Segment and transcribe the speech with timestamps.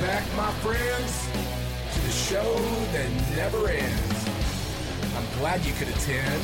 [0.00, 1.28] back, my friends,
[1.92, 2.54] to the show
[2.92, 4.28] that never ends.
[5.14, 6.42] I'm glad you could attend.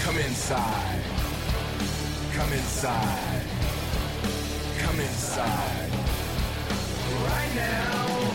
[0.00, 1.00] Come inside.
[2.32, 3.42] Come inside.
[4.78, 5.90] Come inside.
[7.22, 8.32] Right now.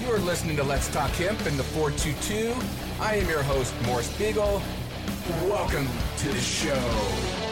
[0.00, 2.52] You are listening to Let's Talk Hemp in the 422.
[3.00, 4.60] I am your host, Morris Beegle.
[5.48, 5.86] Welcome
[6.18, 7.49] to the show.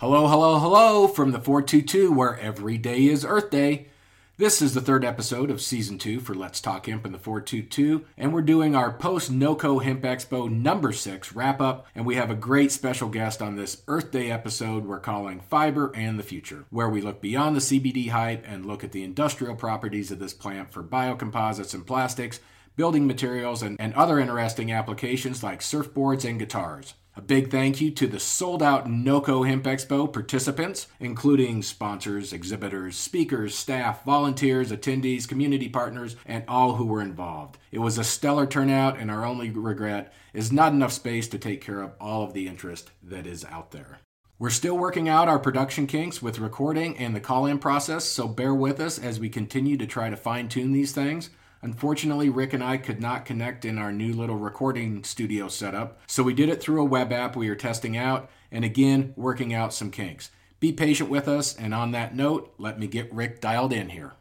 [0.00, 3.88] Hello, hello, hello from the 422, where every day is Earth Day.
[4.36, 8.04] This is the third episode of season two for Let's Talk Hemp in the 422,
[8.16, 11.88] and we're doing our post NOCO Hemp Expo number six wrap up.
[11.96, 15.90] And we have a great special guest on this Earth Day episode we're calling Fiber
[15.96, 19.56] and the Future, where we look beyond the CBD hype and look at the industrial
[19.56, 22.38] properties of this plant for biocomposites and plastics,
[22.76, 26.94] building materials, and, and other interesting applications like surfboards and guitars.
[27.18, 32.96] A big thank you to the sold out NOCO Hemp Expo participants, including sponsors, exhibitors,
[32.96, 37.58] speakers, staff, volunteers, attendees, community partners, and all who were involved.
[37.72, 41.60] It was a stellar turnout, and our only regret is not enough space to take
[41.60, 43.98] care of all of the interest that is out there.
[44.38, 48.28] We're still working out our production kinks with recording and the call in process, so
[48.28, 51.30] bear with us as we continue to try to fine tune these things.
[51.60, 56.22] Unfortunately, Rick and I could not connect in our new little recording studio setup, so
[56.22, 59.74] we did it through a web app we are testing out, and again, working out
[59.74, 60.30] some kinks.
[60.60, 64.12] Be patient with us, and on that note, let me get Rick dialed in here.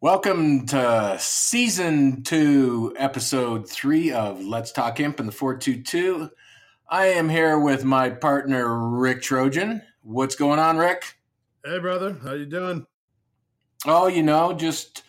[0.00, 6.28] Welcome to season two, episode three of Let's Talk Hemp in the 422.
[6.88, 9.82] I am here with my partner, Rick Trojan.
[10.02, 11.18] What's going on, Rick?
[11.64, 12.18] Hey, brother.
[12.24, 12.86] How you doing?
[13.86, 15.04] Oh, you know, just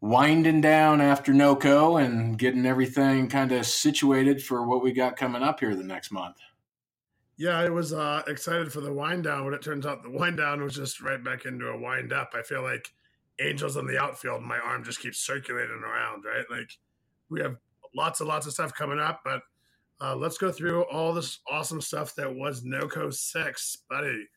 [0.00, 5.42] winding down after NOCO and getting everything kind of situated for what we got coming
[5.42, 6.36] up here the next month.
[7.36, 10.36] Yeah, I was uh, excited for the wind down, but it turns out the wind
[10.36, 12.32] down was just right back into a wind up.
[12.34, 12.92] I feel like
[13.40, 16.44] Angels in the outfield, my arm just keeps circulating around, right?
[16.50, 16.70] Like
[17.30, 17.56] we have
[17.96, 19.40] lots and lots of stuff coming up, but
[20.00, 24.28] uh, let's go through all this awesome stuff that was NOCO 6, buddy.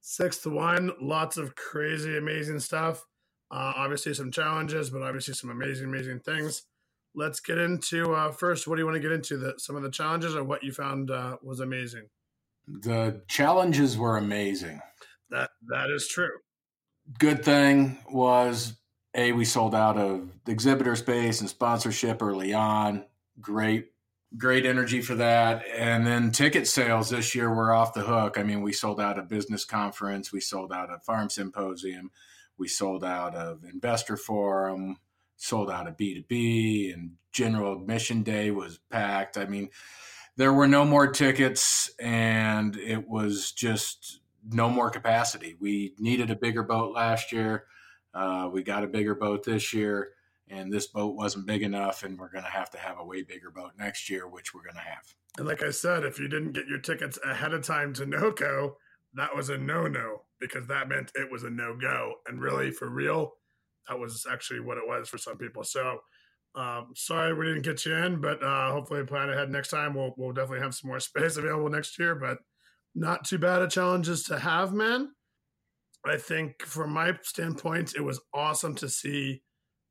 [0.00, 3.04] Sixth one, lots of crazy, amazing stuff.
[3.50, 6.62] Uh, obviously, some challenges, but obviously some amazing, amazing things.
[7.14, 8.68] Let's get into uh, first.
[8.68, 9.36] What do you want to get into?
[9.36, 12.08] The, some of the challenges or what you found uh, was amazing.
[12.68, 14.80] The challenges were amazing.
[15.30, 16.38] That that is true.
[17.18, 18.74] Good thing was
[19.14, 23.04] a we sold out of exhibitor space and sponsorship early on.
[23.40, 23.90] Great
[24.36, 25.64] great energy for that.
[25.76, 28.38] And then ticket sales this year were off the hook.
[28.38, 32.10] I mean, we sold out a business conference, we sold out a farm symposium,
[32.60, 34.98] we sold out of investor forum,
[35.36, 39.38] sold out of B2B, and general admission day was packed.
[39.38, 39.70] I mean,
[40.36, 45.56] there were no more tickets, and it was just no more capacity.
[45.58, 47.64] We needed a bigger boat last year.
[48.12, 50.10] Uh, we got a bigger boat this year,
[50.48, 53.22] and this boat wasn't big enough, and we're going to have to have a way
[53.22, 55.14] bigger boat next year, which we're going to have.
[55.38, 58.74] And like I said, if you didn't get your tickets ahead of time to NOCO,
[59.14, 62.14] that was a no no because that meant it was a no go.
[62.26, 63.32] And really, for real,
[63.88, 65.64] that was actually what it was for some people.
[65.64, 65.98] So,
[66.54, 69.94] um, sorry we didn't get you in, but uh, hopefully, plan ahead next time.
[69.94, 72.38] We'll, we'll definitely have some more space available next year, but
[72.94, 75.10] not too bad of challenges to have, man.
[76.04, 79.42] I think from my standpoint, it was awesome to see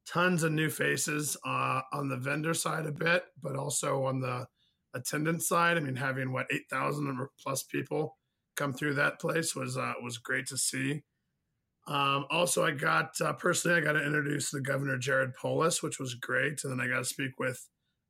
[0.08, 4.48] tons of new faces uh, on the vendor side a bit, but also on the
[4.96, 5.78] attendance side.
[5.78, 8.18] I mean, having what eight thousand plus people
[8.56, 11.04] come through that place was uh, was great to see.
[11.88, 16.00] Um, also, I got uh, personally, I got to introduce the governor Jared Polis, which
[16.00, 17.60] was great, and then I got to speak with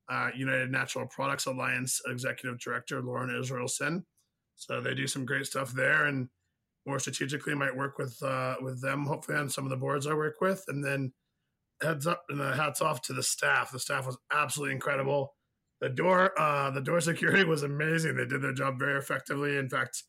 [0.10, 4.06] uh, United Natural Products Alliance executive director Loren Israelsen.
[4.56, 6.28] So they do some great stuff there, and
[6.86, 10.14] more strategically, might work with uh, with them hopefully on some of the boards I
[10.14, 11.14] work with, and then
[11.82, 13.72] heads up and uh, hats off to the staff.
[13.72, 15.36] The staff was absolutely incredible.
[15.82, 18.16] The door, uh, the door security was amazing.
[18.16, 19.58] They did their job very effectively.
[19.58, 20.04] In fact,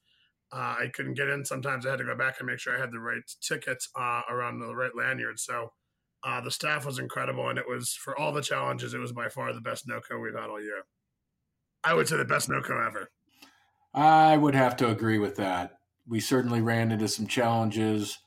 [0.52, 1.44] uh, I couldn't get in.
[1.44, 4.23] Sometimes I had to go back and make sure I had the right tickets uh,
[4.29, 5.38] around the right lanyard.
[5.38, 5.73] So
[6.25, 8.93] uh, the staff was incredible, and it was for all the challenges.
[8.93, 10.85] It was by far the best NOCO we've had all year.
[11.82, 13.11] I would say the best NOCO ever.
[13.94, 15.79] I would have to agree with that.
[16.06, 18.19] We certainly ran into some challenges,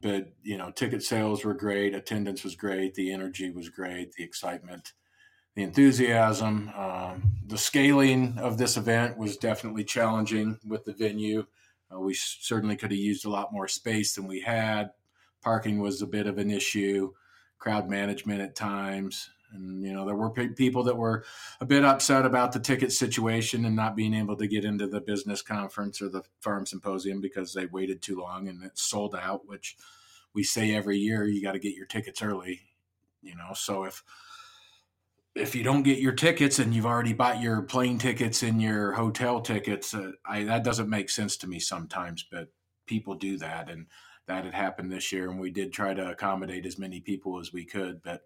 [0.00, 4.24] but you know, ticket sales were great, attendance was great, the energy was great, the
[4.24, 4.92] excitement,
[5.54, 11.46] the enthusiasm, um, the scaling of this event was definitely challenging with the venue.
[11.94, 14.90] Uh, we certainly could have used a lot more space than we had.
[15.42, 17.12] Parking was a bit of an issue,
[17.58, 19.30] crowd management at times.
[19.52, 21.24] And, you know, there were people that were
[21.60, 25.00] a bit upset about the ticket situation and not being able to get into the
[25.00, 29.46] business conference or the farm symposium because they waited too long and it sold out,
[29.46, 29.76] which
[30.34, 32.62] we say every year you got to get your tickets early,
[33.22, 33.52] you know.
[33.54, 34.02] So if,
[35.36, 38.92] if you don't get your tickets and you've already bought your plane tickets and your
[38.92, 42.48] hotel tickets, uh, I, that doesn't make sense to me sometimes, but
[42.86, 43.68] people do that.
[43.68, 43.86] And
[44.26, 45.30] that had happened this year.
[45.30, 48.22] And we did try to accommodate as many people as we could, but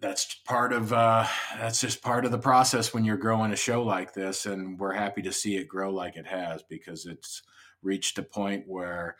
[0.00, 1.26] that's part of, uh,
[1.56, 4.46] that's just part of the process when you're growing a show like this.
[4.46, 7.42] And we're happy to see it grow like it has because it's
[7.82, 9.16] reached a point where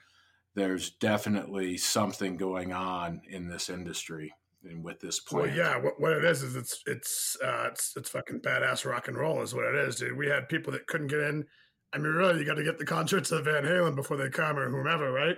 [0.54, 4.32] there's definitely something going on in this industry
[4.64, 5.48] and with this point.
[5.48, 9.08] Well, yeah, what, what, it is is it's it's uh, it's it's fucking badass rock
[9.08, 10.16] and roll is what it is, dude.
[10.16, 11.44] We had people that couldn't get in.
[11.92, 14.58] I mean, really, you got to get the concerts of Van Halen before they come
[14.58, 15.36] or whomever, right?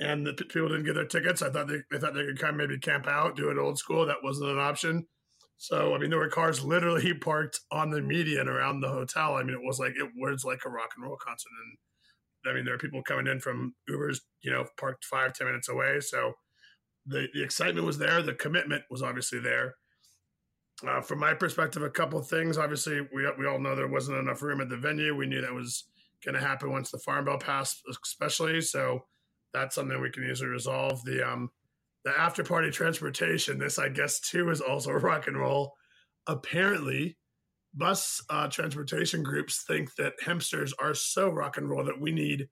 [0.00, 1.42] And the people didn't get their tickets.
[1.42, 4.06] I thought they, they thought they could come maybe camp out, do it old school.
[4.06, 5.06] That wasn't an option.
[5.56, 9.36] So I mean, there were cars literally parked on the median around the hotel.
[9.36, 12.54] I mean, it was like it was like a rock and roll concert, and I
[12.54, 16.00] mean, there are people coming in from Ubers, you know, parked five ten minutes away.
[16.00, 16.34] So
[17.08, 18.22] the the excitement was there.
[18.22, 19.74] The commitment was obviously there.
[20.86, 22.56] Uh, from my perspective, a couple things.
[22.56, 25.16] Obviously, we we all know there wasn't enough room at the venue.
[25.16, 25.84] We knew that was
[26.24, 28.60] going to happen once the farm bill passed, especially.
[28.60, 29.06] So
[29.52, 31.02] that's something we can easily resolve.
[31.04, 31.50] The um
[32.04, 33.58] the after party transportation.
[33.58, 35.74] This, I guess, too, is also rock and roll.
[36.26, 37.16] Apparently,
[37.74, 42.48] bus uh, transportation groups think that Hempsters are so rock and roll that we need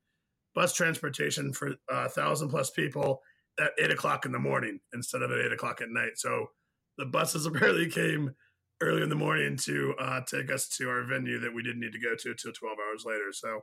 [0.54, 3.20] bus transportation for a uh, thousand plus people
[3.60, 6.16] at eight o'clock in the morning instead of at eight o'clock at night.
[6.16, 6.50] So
[6.98, 8.34] the buses apparently came
[8.80, 11.92] early in the morning to uh, take us to our venue that we didn't need
[11.92, 13.32] to go to until 12 hours later.
[13.32, 13.60] So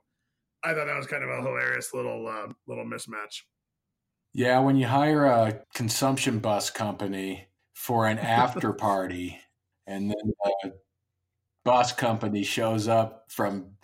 [0.64, 3.42] I thought that was kind of a hilarious little uh, little mismatch.
[4.34, 9.40] Yeah, when you hire a consumption bus company for an after party,
[9.86, 10.74] and then the
[11.66, 13.76] bus company shows up from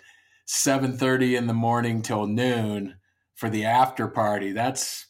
[0.48, 2.96] 7:30 in the morning till noon
[3.36, 5.06] for the after party, that's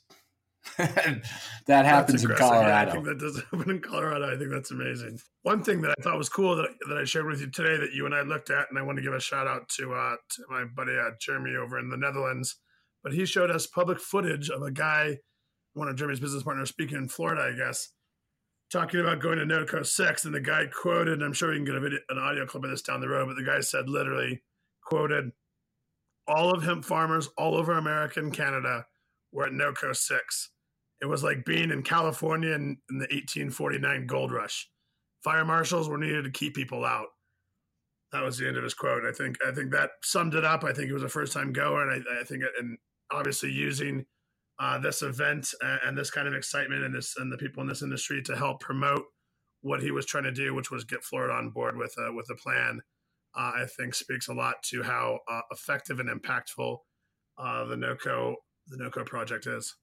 [0.77, 2.67] that happens in Colorado.
[2.67, 4.33] Yeah, I think that does happen in Colorado.
[4.33, 5.19] I think that's amazing.
[5.43, 7.93] One thing that I thought was cool that, that I shared with you today that
[7.93, 10.15] you and I looked at, and I want to give a shout out to, uh,
[10.15, 12.57] to my buddy uh, Jeremy over in the Netherlands.
[13.03, 15.17] But he showed us public footage of a guy,
[15.73, 17.89] one of Jeremy's business partners, speaking in Florida, I guess,
[18.71, 20.25] talking about going to NOCO 6.
[20.25, 22.65] And the guy quoted, And I'm sure you can get a video, an audio clip
[22.65, 24.43] of this down the road, but the guy said literally,
[24.83, 25.31] quoted,
[26.27, 28.85] all of hemp farmers all over America and Canada
[29.31, 30.49] were at NOCO 6
[31.01, 34.69] it was like being in California in, in the 1849 gold rush.
[35.23, 37.07] Fire marshals were needed to keep people out.
[38.11, 39.05] That was the end of his quote.
[39.05, 40.63] I think I think that summed it up.
[40.63, 42.77] I think it was a first time goer, and I, I think and
[43.11, 44.05] obviously using
[44.59, 47.69] uh, this event and, and this kind of excitement and this and the people in
[47.69, 49.03] this industry to help promote
[49.61, 52.27] what he was trying to do, which was get Florida on board with a, with
[52.31, 52.81] a plan.
[53.37, 56.77] Uh, I think speaks a lot to how uh, effective and impactful
[57.37, 58.35] uh, the NOCO
[58.69, 59.75] the NOCO project is.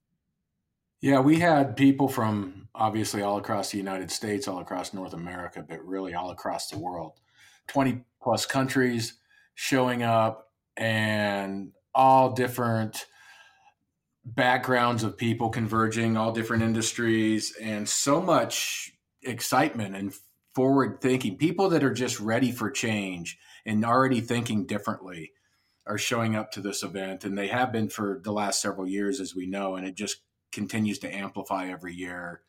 [1.01, 5.63] Yeah, we had people from obviously all across the United States, all across North America,
[5.67, 7.19] but really all across the world.
[7.67, 9.19] 20 plus countries
[9.53, 13.05] showing up and all different
[14.25, 18.91] backgrounds of people converging, all different industries, and so much
[19.23, 20.13] excitement and
[20.55, 21.37] forward thinking.
[21.37, 25.31] People that are just ready for change and already thinking differently
[25.87, 29.19] are showing up to this event, and they have been for the last several years,
[29.19, 30.17] as we know, and it just
[30.51, 32.41] continues to amplify every year.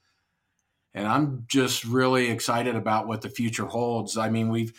[0.94, 4.16] And I'm just really excited about what the future holds.
[4.16, 4.72] I mean, we've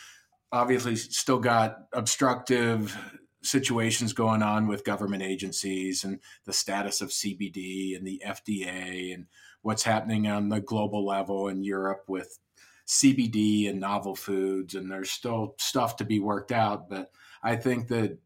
[0.52, 2.98] obviously still got obstructive
[3.42, 9.28] situations going on with government agencies and the status of CBD and the FDA and
[9.62, 12.40] what's happening on the global level in Europe with
[12.88, 14.76] CBD and novel foods.
[14.76, 16.90] And there's still stuff to be worked out.
[16.90, 17.12] But
[17.44, 18.18] I think that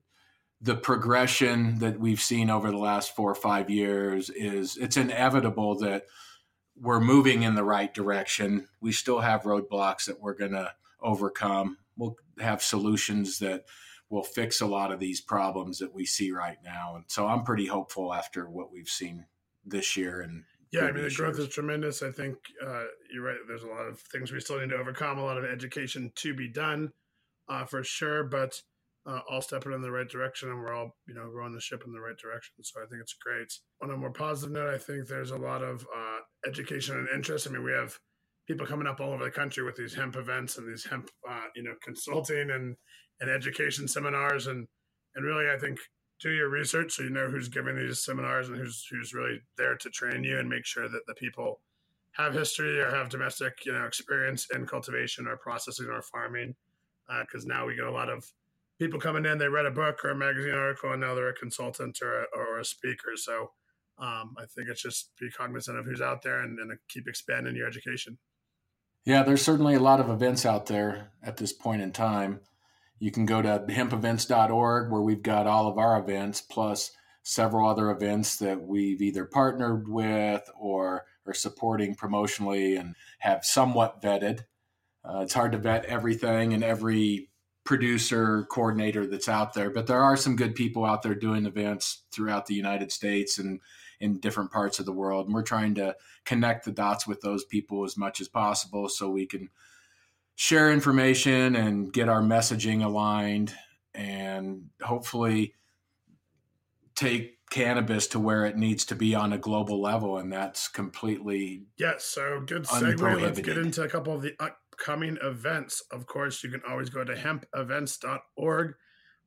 [0.64, 5.78] the progression that we've seen over the last four or five years is it's inevitable
[5.80, 6.06] that
[6.80, 8.68] we're moving in the right direction.
[8.80, 11.78] We still have roadblocks that we're going to overcome.
[11.98, 13.66] We'll have solutions that
[14.10, 16.96] will fix a lot of these problems that we see right now.
[16.96, 19.26] And so I'm pretty hopeful after what we've seen
[19.66, 20.22] this year.
[20.22, 22.02] And yeah, I mean, the growth is tremendous.
[22.02, 23.38] I think uh, you're right.
[23.50, 26.34] There's a lot of things we still need to overcome, a lot of education to
[26.34, 26.94] be done
[27.50, 28.24] uh, for sure.
[28.24, 28.62] But
[29.06, 31.84] uh, all stepping in the right direction and we're all you know rowing the ship
[31.86, 32.54] in the right direction.
[32.62, 33.52] So i think it's great.
[33.82, 37.48] On a more positive note i think there's a lot of uh, education and interest.
[37.48, 37.98] I mean we have
[38.48, 41.48] people coming up all over the country with these hemp events and these hemp uh,
[41.56, 42.76] you know consulting and
[43.22, 44.48] and education seminars.
[44.48, 44.68] And
[45.16, 45.78] and really i think
[46.20, 49.76] do your research so you know who's giving these seminars and who's who's really there
[49.76, 51.60] to train you and make sure that the people
[52.14, 56.56] have history or have domestic, you know, experience in cultivation or processing or farming.
[57.22, 58.26] Because uh, now we get a lot of
[58.84, 59.38] people coming in.
[59.38, 62.26] They read a book or a magazine article, and now they're a consultant or a,
[62.36, 63.16] or a speaker.
[63.16, 63.52] So
[63.98, 67.56] um, I think it's just be cognizant of who's out there and, and keep expanding
[67.56, 68.18] your education.
[69.06, 72.42] Yeah, there's certainly a lot of events out there at this point in time.
[73.00, 76.92] You can go to hempevents.org where we've got all of our events plus
[77.24, 84.02] several other events that we've either partnered with or are supporting promotionally and have somewhat
[84.02, 84.42] vetted.
[85.06, 87.30] Uh, it's hard to vet everything and every
[87.64, 92.04] producer coordinator that's out there, but there are some good people out there doing events
[92.12, 93.60] throughout the United States and
[94.00, 95.28] in different parts of the world.
[95.28, 99.10] And we're trying to connect the dots with those people as much as possible so
[99.10, 99.50] we can
[100.36, 103.54] share information and get our messaging aligned
[103.94, 105.54] and hopefully
[106.96, 110.18] take cannabis to where it needs to be on a global level.
[110.18, 113.22] And that's completely yes so good segue.
[113.22, 114.50] Let's get into a couple of the uh,
[114.84, 118.74] upcoming events of course you can always go to hempevents.org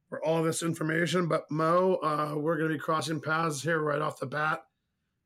[0.08, 4.02] for all this information but mo uh, we're going to be crossing paths here right
[4.02, 4.60] off the bat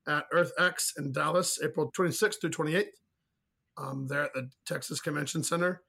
[0.07, 2.87] at earthx in dallas april 26th through 28th
[3.77, 5.83] um, there at the texas convention center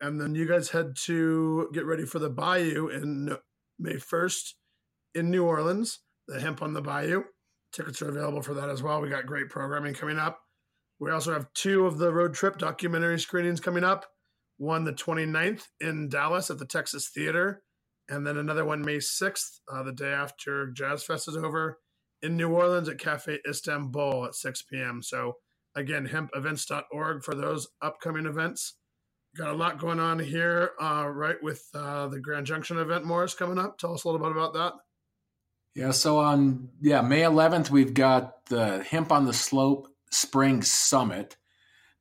[0.00, 3.36] and then you guys head to get ready for the bayou in
[3.78, 4.54] may 1st
[5.14, 7.24] in new orleans the Hemp on the Bayou.
[7.72, 9.00] Tickets are available for that as well.
[9.00, 10.38] We got great programming coming up.
[11.00, 14.06] We also have two of the road trip documentary screenings coming up.
[14.56, 17.62] One the 29th in Dallas at the Texas Theater,
[18.08, 21.78] and then another one May 6th, uh, the day after Jazz Fest is over,
[22.22, 25.00] in New Orleans at Cafe Istanbul at 6 p.m.
[25.00, 25.34] So,
[25.76, 28.74] again, hempevents.org for those upcoming events.
[29.36, 33.34] Got a lot going on here, uh, right, with uh, the Grand Junction event, Morris,
[33.34, 33.78] coming up.
[33.78, 34.72] Tell us a little bit about that.
[35.74, 41.36] Yeah, so on yeah May 11th we've got the Hemp on the Slope Spring Summit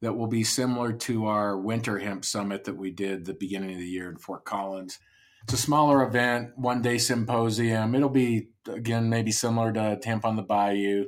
[0.01, 3.79] that will be similar to our Winter Hemp Summit that we did the beginning of
[3.79, 4.99] the year in Fort Collins.
[5.43, 7.95] It's a smaller event, one day symposium.
[7.95, 11.05] It'll be again maybe similar to Hemp on the Bayou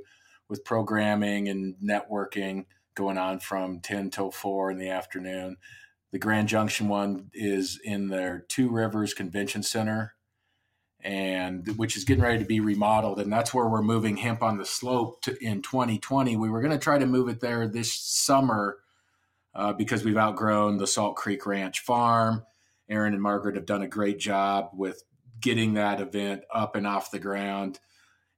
[0.47, 2.65] with programming and networking
[2.95, 5.57] going on from 10 till 4 in the afternoon.
[6.11, 10.15] The Grand Junction one is in their Two Rivers Convention Center
[11.01, 14.57] and which is getting ready to be remodeled and that's where we're moving hemp on
[14.57, 17.93] the slope to, in 2020 we were going to try to move it there this
[17.93, 18.77] summer
[19.55, 22.43] uh, because we've outgrown the salt creek ranch farm.
[22.89, 25.03] Aaron and margaret have done a great job with
[25.39, 27.79] getting that event up and off the ground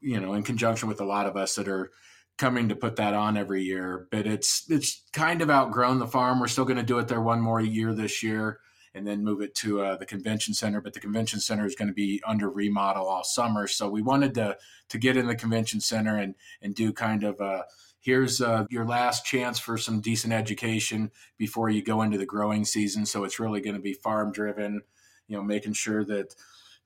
[0.02, 1.92] you know in conjunction with a lot of us that are
[2.38, 4.08] coming to put that on every year.
[4.12, 6.40] But it's it's kind of outgrown the farm.
[6.40, 8.60] We're still going to do it there one more year this year
[8.94, 10.82] and then move it to uh, the convention center.
[10.82, 14.34] But the convention center is going to be under remodel all summer, so we wanted
[14.36, 14.58] to
[14.90, 17.66] to get in the convention center and and do kind of a
[18.02, 22.66] here's uh, your last chance for some decent education before you go into the growing
[22.66, 23.06] season.
[23.06, 24.82] So it's really going to be farm driven,
[25.28, 26.36] you know, making sure that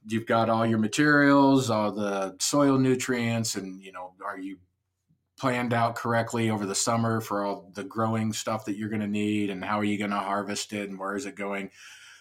[0.08, 4.58] you've got all your materials, all the soil nutrients, and you know, are you
[5.38, 9.08] planned out correctly over the summer for all the growing stuff that you're going to
[9.08, 11.70] need and how are you going to harvest it and where is it going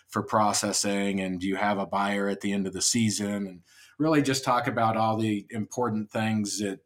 [0.08, 3.60] for processing and do you have a buyer at the end of the season and
[3.98, 6.80] really just talk about all the important things that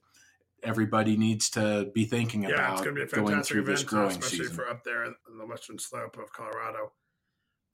[0.62, 4.20] everybody needs to be thinking yeah, about it's going to be a fantastic event, especially
[4.20, 4.54] season.
[4.54, 6.92] for up there in the western slope of Colorado.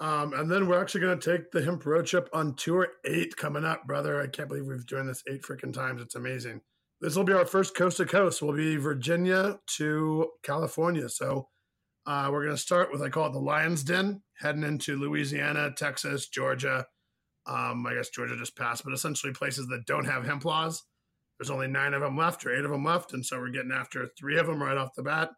[0.00, 3.36] Um, and then we're actually going to take the hemp road trip on tour eight
[3.36, 4.20] coming up, brother.
[4.20, 6.02] I can't believe we've doing this eight freaking times.
[6.02, 6.60] It's amazing
[7.04, 8.40] this will be our first coast to coast.
[8.40, 11.10] We'll be Virginia to California.
[11.10, 11.48] So
[12.06, 15.70] uh, we're going to start with, I call it the Lion's Den, heading into Louisiana,
[15.76, 16.86] Texas, Georgia.
[17.46, 20.82] Um, I guess Georgia just passed, but essentially places that don't have hemp laws.
[21.38, 23.12] There's only nine of them left or eight of them left.
[23.12, 25.28] And so we're getting after three of them right off the bat.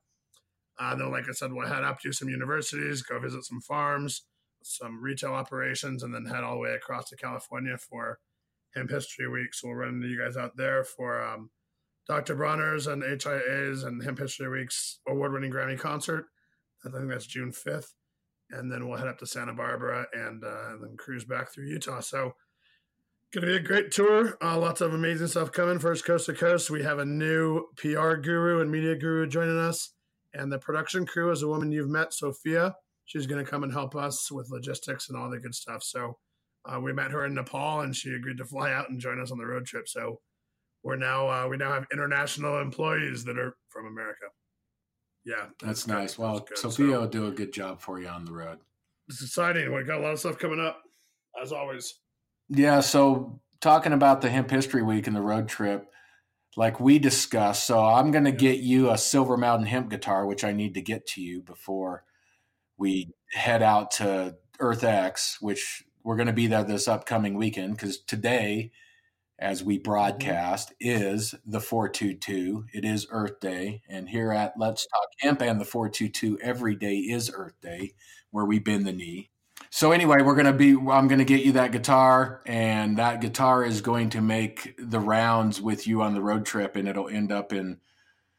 [0.79, 4.23] Uh, then, like I said, we'll head up to some universities, go visit some farms,
[4.63, 8.21] some retail operations, and then head all the way across to California for
[8.73, 9.53] Hemp History Week.
[9.53, 11.51] So we'll run into you guys out there for um,
[12.09, 12.37] Dr.
[12.37, 16.27] Bronner's and HIA's and Hemp History Week's award winning Grammy concert.
[16.85, 17.93] I think that's June 5th.
[18.51, 21.67] And then we'll head up to Santa Barbara and, uh, and then cruise back through
[21.67, 22.01] Utah.
[22.01, 22.35] So,
[23.35, 24.39] going to be a great tour.
[24.41, 25.81] Uh, lots of amazing stuff coming.
[25.81, 29.95] First Coast to Coast, we have a new PR guru and media guru joining us.
[30.33, 32.77] And the production crew is a woman you've met, Sophia.
[33.05, 35.83] She's going to come and help us with logistics and all the good stuff.
[35.83, 36.19] So,
[36.65, 39.33] uh, we met her in Nepal and she agreed to fly out and join us
[39.33, 39.89] on the road trip.
[39.89, 40.21] So,
[40.83, 44.27] we're now uh, we now have international employees that are from America.
[45.25, 46.19] Yeah, that's, that's nice.
[46.19, 48.59] Well, Sophia so, will do a good job for you on the road.
[49.09, 49.75] It's exciting.
[49.75, 50.83] We got a lot of stuff coming up,
[51.43, 51.95] as always.
[52.49, 52.81] Yeah.
[52.81, 55.89] So talking about the Hemp History Week and the road trip,
[56.57, 57.67] like we discussed.
[57.67, 60.83] So I'm going to get you a Silver Mountain hemp guitar, which I need to
[60.83, 62.05] get to you before
[62.79, 67.73] we head out to Earth X, which we're going to be there this upcoming weekend
[67.73, 68.71] because today,
[69.39, 69.83] as we mm-hmm.
[69.83, 72.67] broadcast, is the 422.
[72.73, 73.83] It is Earth Day.
[73.89, 77.95] And here at Let's Talk Hemp and the 422, every day is Earth Day,
[78.31, 79.31] where we bend the knee.
[79.71, 80.73] So anyway, we're gonna be.
[80.73, 85.61] I'm gonna get you that guitar, and that guitar is going to make the rounds
[85.61, 87.79] with you on the road trip, and it'll end up in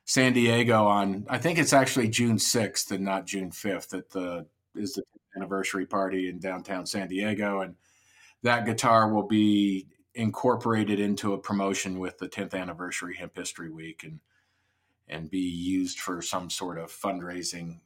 [0.06, 1.26] San Diego on.
[1.30, 3.90] I think it's actually June 6th and not June 5th.
[3.90, 5.04] That the is the
[5.36, 7.76] anniversary party in downtown San Diego, and
[8.44, 14.04] that guitar will be incorporated into a promotion with the 10th anniversary Hemp History Week,
[14.04, 14.20] and
[15.10, 17.80] and be used for some sort of fundraising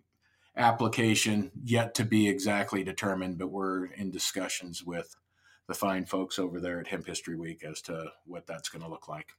[0.57, 5.15] application yet to be exactly determined, but we're in discussions with
[5.67, 8.89] the fine folks over there at Hemp History Week as to what that's going to
[8.89, 9.33] look like.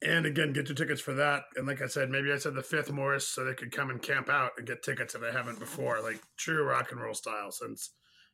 [0.00, 1.44] And again, get your tickets for that.
[1.56, 4.00] And like I said, maybe I said the fifth Morris so they could come and
[4.00, 7.50] camp out and get tickets if they haven't before, like true rock and roll style,
[7.50, 7.90] since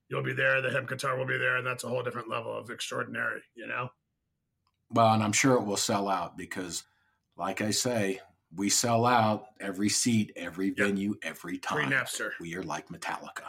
[0.08, 2.56] you'll be there, the hemp guitar will be there, and that's a whole different level
[2.56, 3.88] of extraordinary, you know?
[4.90, 6.84] Well, and I'm sure it will sell out because,
[7.36, 8.20] like I say,
[8.54, 11.88] we sell out every seat, every venue, every time.
[11.88, 12.30] Free Napster.
[12.40, 13.48] We are like Metallica.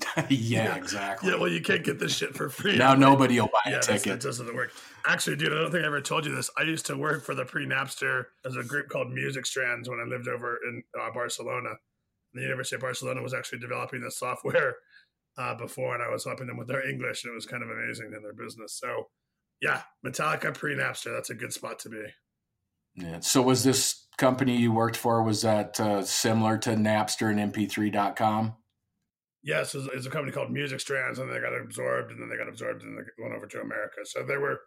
[0.16, 1.30] yeah, yeah, exactly.
[1.30, 2.76] Yeah, well, you can't get this shit for free.
[2.76, 4.12] now nobody will buy yeah, a ticket.
[4.14, 4.72] It doesn't work.
[5.06, 6.50] Actually, dude, I don't think I ever told you this.
[6.58, 10.00] I used to work for the pre Napster as a group called Music Strands when
[10.00, 11.70] I lived over in uh, Barcelona.
[12.32, 14.76] The University of Barcelona was actually developing this software
[15.40, 17.70] uh, before, and I was helping them with their English, and it was kind of
[17.70, 18.78] amazing in their business.
[18.78, 19.08] So,
[19.62, 21.14] yeah, Metallica pre Napster.
[21.14, 22.04] That's a good spot to be.
[22.94, 23.20] Yeah.
[23.20, 28.54] So was this company you worked for was that uh, similar to Napster and MP3.com?
[29.42, 32.36] Yes, it's, it's a company called Music Strands, and they got absorbed, and then they
[32.36, 34.00] got absorbed, and they went over to America.
[34.04, 34.60] So they were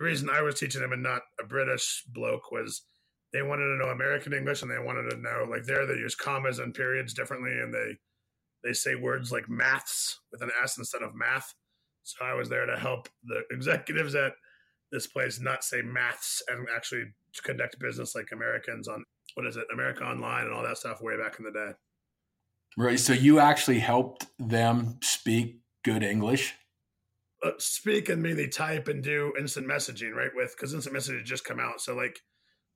[0.00, 2.82] the reason I was teaching them and not a British bloke was
[3.32, 6.16] they wanted to know American English, and they wanted to know like there they use
[6.16, 7.96] commas and periods differently, and they
[8.66, 11.54] they say words like maths with an S instead of math.
[12.02, 14.32] So I was there to help the executives at
[14.92, 17.04] this place not say maths and actually
[17.42, 21.16] conduct business like Americans on what is it, America Online and all that stuff way
[21.16, 21.72] back in the day.
[22.76, 22.98] Right.
[22.98, 26.54] So you actually helped them speak good English.
[27.42, 30.30] Uh, speak and mainly type and do instant messaging, right?
[30.34, 32.20] With because instant messaging just come out, so like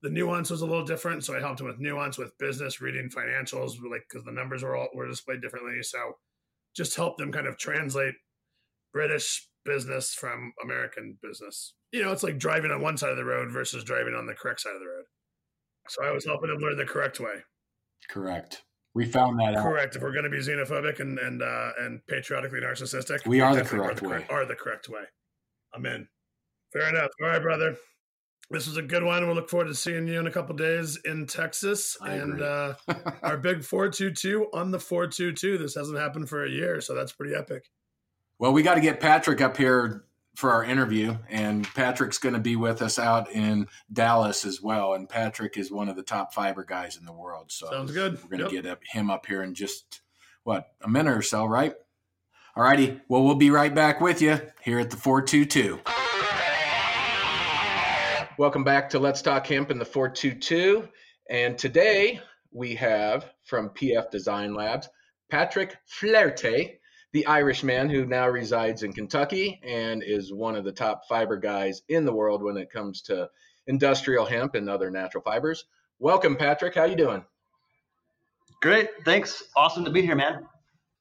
[0.03, 1.25] the nuance was a little different.
[1.25, 4.77] So I helped him with nuance with business, reading financials, like because the numbers were
[4.77, 5.83] all were displayed differently.
[5.83, 5.99] So
[6.75, 8.15] just help them kind of translate
[8.93, 11.75] British business from American business.
[11.93, 14.35] You know, it's like driving on one side of the road versus driving on the
[14.35, 15.05] correct side of the road.
[15.89, 17.43] So I was helping him learn the correct way.
[18.09, 18.63] Correct.
[18.95, 19.63] We found that out.
[19.63, 19.97] Correct.
[19.97, 23.55] If we're going to be xenophobic and and uh, and patriotically narcissistic, we, we are
[23.55, 24.27] the correct are the, way.
[24.29, 25.03] Are the correct way.
[25.75, 26.09] I'm in.
[26.73, 27.11] Fair enough.
[27.23, 27.77] All right, brother.
[28.51, 29.25] This was a good one.
[29.25, 31.97] We'll look forward to seeing you in a couple days in Texas.
[32.01, 32.75] I and uh,
[33.23, 35.57] our big 422 on the 422.
[35.57, 37.71] This hasn't happened for a year, so that's pretty epic.
[38.41, 42.41] Well, we got to get Patrick up here for our interview, and Patrick's going to
[42.41, 44.95] be with us out in Dallas as well.
[44.95, 47.53] And Patrick is one of the top fiber guys in the world.
[47.53, 48.19] So sounds good.
[48.23, 48.65] We're going to yep.
[48.65, 50.01] get him up here in just
[50.43, 51.75] what a minute or so, right?
[52.57, 53.01] All righty.
[53.09, 55.81] Well, we'll be right back with you here at the 422.
[58.41, 60.89] Welcome back to Let's Talk Hemp in the 422.
[61.29, 64.89] And today we have from PF Design Labs,
[65.31, 66.81] Patrick Flaherty
[67.13, 71.83] the Irishman who now resides in Kentucky and is one of the top fiber guys
[71.91, 73.29] in the world when it comes to
[73.67, 75.67] industrial hemp and other natural fibers.
[75.99, 76.75] Welcome, Patrick.
[76.75, 77.23] How you doing?
[78.63, 78.89] Great.
[79.05, 79.43] Thanks.
[79.55, 80.47] Awesome to be here, man.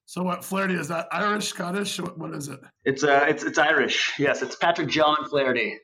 [0.08, 2.02] So what Flaherty is that Irish, Scottish?
[2.02, 2.60] What, what is it?
[2.84, 4.12] It's uh it's it's Irish.
[4.19, 5.78] Yes, it's Patrick John Flaherty.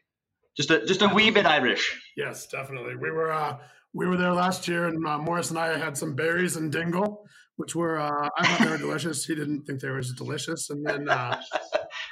[0.58, 2.00] Just a just a wee bit Irish.
[2.15, 2.96] Yes, definitely.
[2.96, 3.58] We were uh
[3.94, 7.26] we were there last year and uh, Morris and I had some berries and dingle
[7.58, 9.26] which were uh, I thought they were delicious.
[9.26, 10.70] He didn't think they were as delicious.
[10.70, 11.39] And then uh,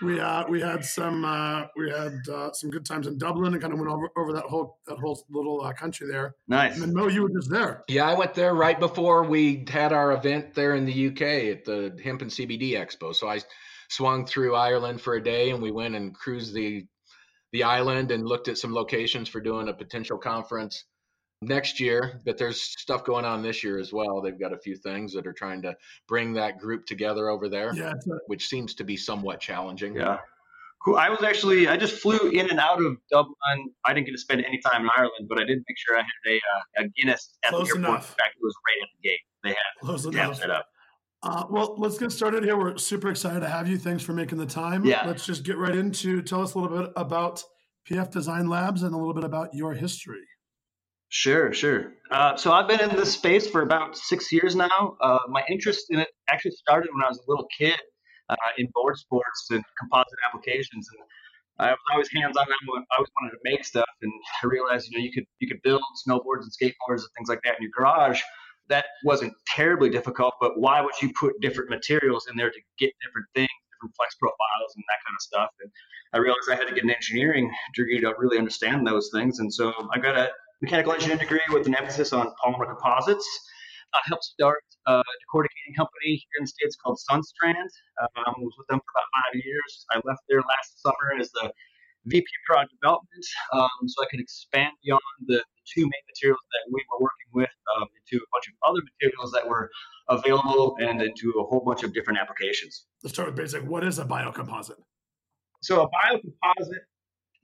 [0.02, 3.62] we uh, we had some uh, we had uh, some good times in Dublin and
[3.62, 6.36] kind of went over, over that whole that whole little uh, country there.
[6.48, 6.76] Nice.
[6.76, 7.84] And then Mo, you were just there.
[7.88, 11.22] Yeah, I went there right before we had our event there in the UK
[11.58, 13.14] at the Hemp and CBD Expo.
[13.14, 13.42] So I
[13.90, 16.86] swung through Ireland for a day, and we went and cruised the
[17.54, 20.86] the island and looked at some locations for doing a potential conference
[21.42, 24.22] next year, but there's stuff going on this year as well.
[24.22, 25.76] They've got a few things that are trying to
[26.08, 29.96] bring that group together over there, yeah, a- which seems to be somewhat challenging.
[29.96, 30.18] Yeah.
[30.84, 30.98] Cool.
[30.98, 33.36] I was actually I just flew in and out of Dublin.
[33.86, 36.00] I didn't get to spend any time in Ireland, but I did make sure I
[36.02, 37.88] had a, uh, a Guinness at Close the airport.
[37.90, 38.10] enough.
[38.10, 39.20] In fact, it was right at the gate.
[39.44, 40.38] They had Close yeah, enough.
[40.38, 40.66] set up.
[41.24, 42.58] Uh, well, let's get started here.
[42.58, 43.78] We're super excited to have you.
[43.78, 44.86] Thanks for making the time.
[44.86, 45.08] Yeah.
[45.08, 47.42] Let's just get right into tell us a little bit about
[47.90, 50.26] PF Design Labs and a little bit about your history.
[51.08, 51.94] Sure, sure.
[52.12, 54.98] Uh, so I've been in this space for about six years now.
[55.00, 57.80] Uh, my interest in it actually started when I was a little kid
[58.30, 62.46] uh, in board sports and composite applications, and I was always hands on.
[62.50, 64.12] I always wanted to make stuff, and
[64.44, 67.42] I realized you know you could you could build snowboards and skateboards and things like
[67.44, 68.22] that in your garage.
[68.70, 72.92] That wasn't terribly difficult, but why would you put different materials in there to get
[73.04, 75.50] different things, different flex profiles, and that kind of stuff?
[75.62, 75.72] And
[76.14, 79.54] I realized I had to get an engineering degree to really understand those things, and
[79.54, 80.30] so I got a
[80.62, 83.28] mechanical engineering degree with an emphasis on polymer composites.
[83.94, 87.70] I helped start a decorticating company here in the States called Sunstrand.
[88.02, 89.86] Um, was with them for about five years.
[89.92, 91.52] I left there last summer as the
[92.06, 96.84] VP product development, um, so I could expand beyond the, two main materials that we
[96.92, 99.70] were working with um, into a bunch of other materials that were
[100.10, 102.86] available and into a whole bunch of different applications.
[103.02, 103.64] Let's start with basic.
[103.64, 104.82] What is a biocomposite?
[105.62, 106.84] So a biocomposite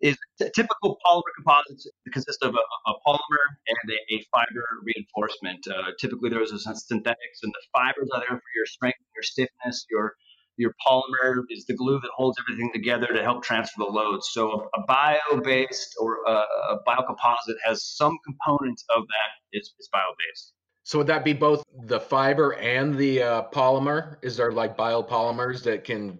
[0.01, 0.17] is
[0.55, 5.65] typical polymer composites consist of a, a polymer and a, a fiber reinforcement.
[5.67, 9.85] Uh, typically, those are synthetics, and the fibers are there for your strength, your stiffness,
[9.89, 10.15] your
[10.59, 14.23] your polymer is the glue that holds everything together to help transfer the load.
[14.23, 20.53] So a, bio-based or a, a biocomposite has some components of that is, is bio-based.
[20.83, 24.17] So would that be both the fiber and the uh, polymer?
[24.21, 26.19] Is there like biopolymers that can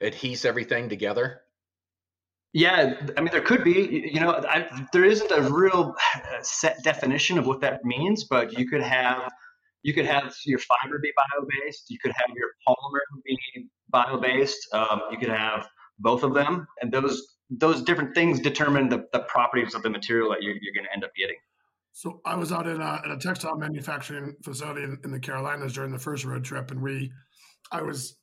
[0.00, 1.40] adhese everything together?
[2.52, 5.96] Yeah, I mean, there could be, you know, I, there isn't a real
[6.42, 9.32] set definition of what that means, but you could have,
[9.84, 13.38] you could have your fiber be bio-based, you could have your polymer be
[13.90, 15.68] bio-based, um, you could have
[15.98, 20.30] both of them, and those those different things determine the, the properties of the material
[20.30, 21.36] that you're, you're going to end up getting.
[21.92, 25.74] So I was out in a, in a textile manufacturing facility in, in the Carolinas
[25.74, 27.12] during the first road trip, and we,
[27.70, 28.16] I was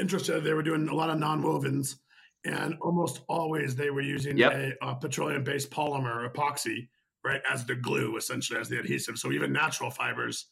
[0.00, 0.44] interested.
[0.44, 1.96] They were doing a lot of non-wovens
[2.44, 4.52] and almost always they were using yep.
[4.52, 6.88] a, a petroleum-based polymer epoxy
[7.24, 10.46] right as the glue essentially as the adhesive so even natural fibers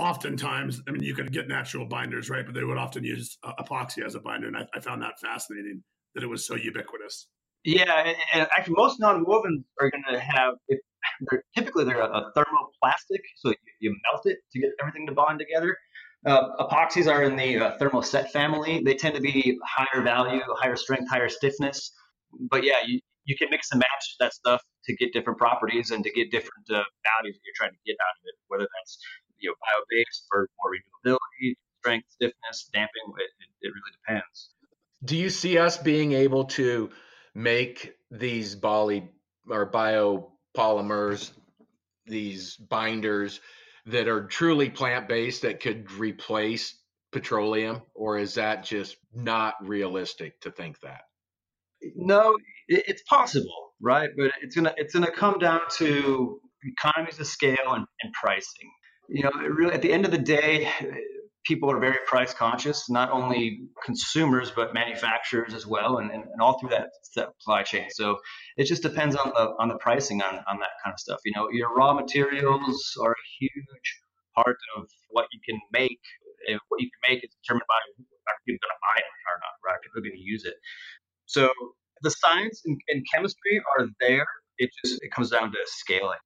[0.00, 3.52] oftentimes i mean you could get natural binders right but they would often use uh,
[3.60, 5.82] epoxy as a binder and I, I, found that fascinating
[6.14, 7.28] that it was so ubiquitous
[7.64, 10.78] yeah and actually most non-wovens are going to have if
[11.30, 15.12] they're typically they're a, a thermoplastic so you, you melt it to get everything to
[15.12, 15.76] bond together
[16.26, 18.82] uh, epoxies are in the uh, thermoset family.
[18.84, 21.92] They tend to be higher value, higher strength, higher stiffness.
[22.50, 26.04] But yeah, you, you can mix and match that stuff to get different properties and
[26.04, 28.98] to get different uh, values that you're trying to get out of it, whether that's
[29.40, 30.72] you know bio-based for more
[31.14, 33.02] renewability, strength, stiffness, damping.
[33.18, 34.50] It, it, it really depends.
[35.04, 36.90] Do you see us being able to
[37.34, 39.08] make these poly
[39.48, 41.30] or biopolymers,
[42.06, 43.40] these binders?
[43.86, 46.74] that are truly plant based that could replace
[47.12, 51.02] petroleum, or is that just not realistic to think that?
[51.96, 52.36] No,
[52.68, 54.10] it's possible, right?
[54.16, 58.70] But it's gonna it's gonna come down to economies of scale and, and pricing.
[59.10, 60.70] You know, really at the end of the day,
[61.44, 66.40] people are very price conscious, not only consumers but manufacturers as well, and, and, and,
[66.40, 67.88] all through that supply chain.
[67.90, 68.18] So
[68.56, 71.18] it just depends on the on the pricing on, on that kind of stuff.
[71.24, 74.00] You know, your raw materials are a huge
[74.34, 76.00] part of what you can make.
[76.48, 77.76] And what you can make is determined by
[78.28, 79.82] are people going to buy it or not, right?
[79.82, 80.54] People are going to use it.
[81.26, 81.50] So
[82.02, 84.26] the science and, and chemistry are there.
[84.58, 86.18] It just it comes down to scaling.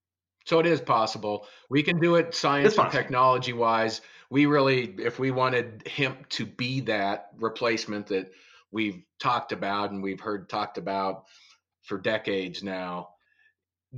[0.45, 1.47] So it is possible.
[1.71, 4.03] We can do it science and technology wise.
[4.31, 8.31] We really, if we wanted hemp to be that replacement that
[8.71, 11.25] we've talked about and we've heard talked about
[11.83, 13.09] for decades now,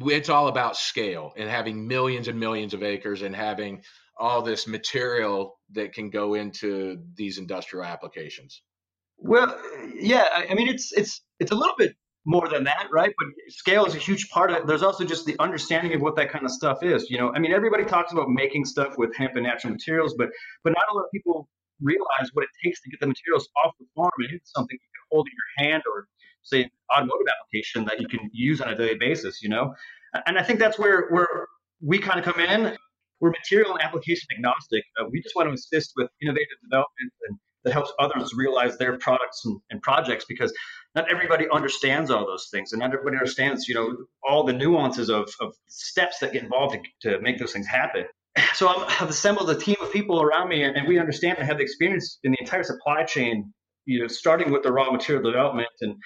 [0.01, 3.83] it's all about scale and having millions and millions of acres and having
[4.19, 8.63] all this material that can go into these industrial applications.
[9.19, 9.59] Well,
[9.95, 13.15] yeah, I mean it's it's it's a little bit more than that, right?
[13.19, 14.67] But scale is a huge part of it.
[14.67, 17.09] There's also just the understanding of what that kind of stuff is.
[17.09, 20.29] You know, I mean, everybody talks about making stuff with hemp and natural materials, but
[20.65, 21.49] but not a lot of people
[21.81, 24.79] realize what it takes to get the materials off the farm and into something you
[24.79, 26.09] can hold in your hand or
[26.43, 29.41] say an automotive application that you can use on a daily basis.
[29.41, 29.73] You know,
[30.27, 31.47] and I think that's where where
[31.81, 32.77] we kind of come in.
[33.21, 34.85] We're material and application agnostic.
[35.01, 38.97] Uh, we just want to assist with innovative development and that helps others realize their
[38.99, 40.53] products and, and, projects because
[40.97, 43.97] not everybody understands all those things and not everybody understands you know
[44.29, 48.05] all the nuances of, of steps that get involved to, to make those things happen
[48.55, 51.47] so i have assembled a team of people around me and, and we understand and
[51.47, 53.53] have the experience in the entire supply chain
[53.85, 55.97] you know starting with the raw material development and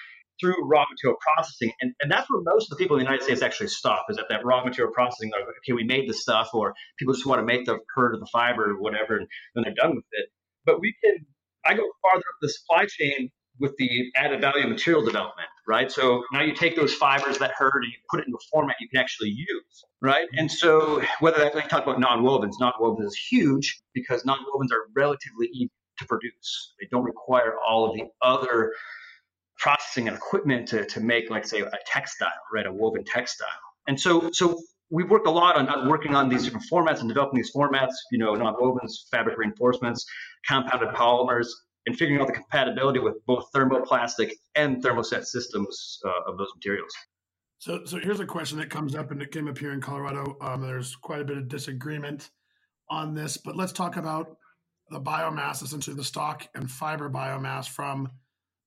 [0.41, 1.71] through raw material processing.
[1.81, 4.17] And, and that's where most of the people in the United States actually stop is
[4.17, 5.31] at that raw material processing.
[5.39, 8.27] Okay, we made the stuff, or people just want to make the hurd or the
[8.31, 10.29] fiber or whatever, and then they're done with it.
[10.65, 11.25] But we can
[11.63, 15.91] I go farther up the supply chain with the added value material development, right?
[15.91, 18.75] So now you take those fibers that hurd and you put it into a format
[18.79, 20.27] you can actually use, right?
[20.33, 25.47] And so whether that like talk about non-wovens, non-wovens is huge because non-wovens are relatively
[25.53, 26.73] easy to produce.
[26.79, 28.73] They don't require all of the other
[29.57, 32.65] processing and equipment to, to make, like say, a textile, right?
[32.65, 33.47] A woven textile.
[33.87, 34.59] And so so
[34.89, 38.17] we've worked a lot on working on these different formats and developing these formats, you
[38.17, 40.05] know, non-wovens, fabric reinforcements,
[40.45, 41.47] compounded polymers,
[41.85, 46.91] and figuring out the compatibility with both thermoplastic and thermoset systems uh, of those materials.
[47.57, 50.35] So, so here's a question that comes up, and it came up here in Colorado.
[50.41, 52.31] Um, there's quite a bit of disagreement
[52.89, 54.37] on this, but let's talk about
[54.89, 58.09] the biomass, essentially the stock and fiber biomass from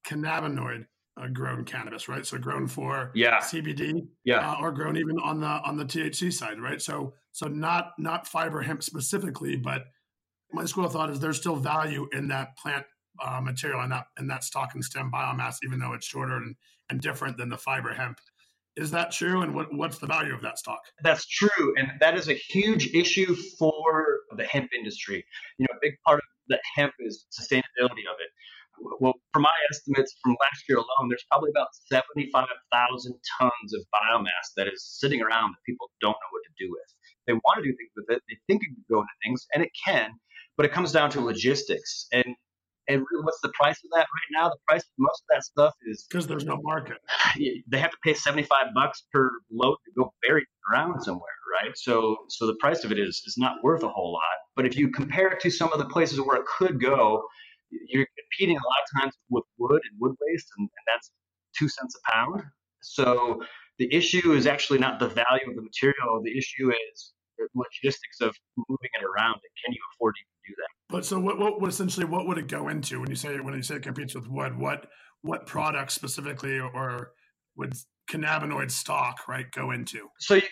[0.06, 0.86] cannabinoid
[1.20, 2.26] uh, grown cannabis, right?
[2.26, 3.38] So grown for yeah.
[3.38, 6.80] CBD, yeah, uh, or grown even on the on the THC side, right?
[6.80, 9.84] So so not not fiber hemp specifically, but
[10.52, 12.84] my school of thought is there's still value in that plant
[13.22, 16.56] uh, material and that and that stock and stem biomass, even though it's shorter and,
[16.90, 18.18] and different than the fiber hemp.
[18.76, 19.42] Is that true?
[19.42, 20.80] And what, what's the value of that stock?
[21.02, 25.24] That's true, and that is a huge issue for the hemp industry.
[25.58, 28.30] You know, a big part of the hemp is sustainability of it
[29.00, 34.54] well, from my estimates from last year alone, there's probably about 75,000 tons of biomass
[34.56, 36.88] that is sitting around that people don't know what to do with.
[37.26, 38.22] They want to do things with it.
[38.28, 40.10] They think it can go into things, and it can,
[40.56, 42.06] but it comes down to logistics.
[42.12, 42.24] And
[42.88, 44.48] and really, what's the price of that right now?
[44.50, 46.98] The price of most of that stuff is because there's no market.
[47.68, 51.72] They have to pay 75 bucks per load to go bury it around somewhere, right?
[51.76, 54.38] So so the price of it is is not worth a whole lot.
[54.56, 57.24] But if you compare it to some of the places where it could go,
[57.88, 61.10] you're competing a lot of times with wood and wood waste, and, and that's
[61.58, 62.42] two cents a pound.
[62.82, 63.42] So
[63.78, 66.22] the issue is actually not the value of the material.
[66.22, 67.13] The issue is
[67.54, 69.34] logistics of moving it around.
[69.34, 70.68] And can you afford to do that?
[70.88, 73.54] But so what, what, what essentially what would it go into when you say when
[73.54, 74.58] you say it competes with wood?
[74.58, 74.86] What
[75.22, 77.12] what products specifically or
[77.56, 77.74] would
[78.10, 80.08] cannabinoid stock right go into?
[80.18, 80.42] So you,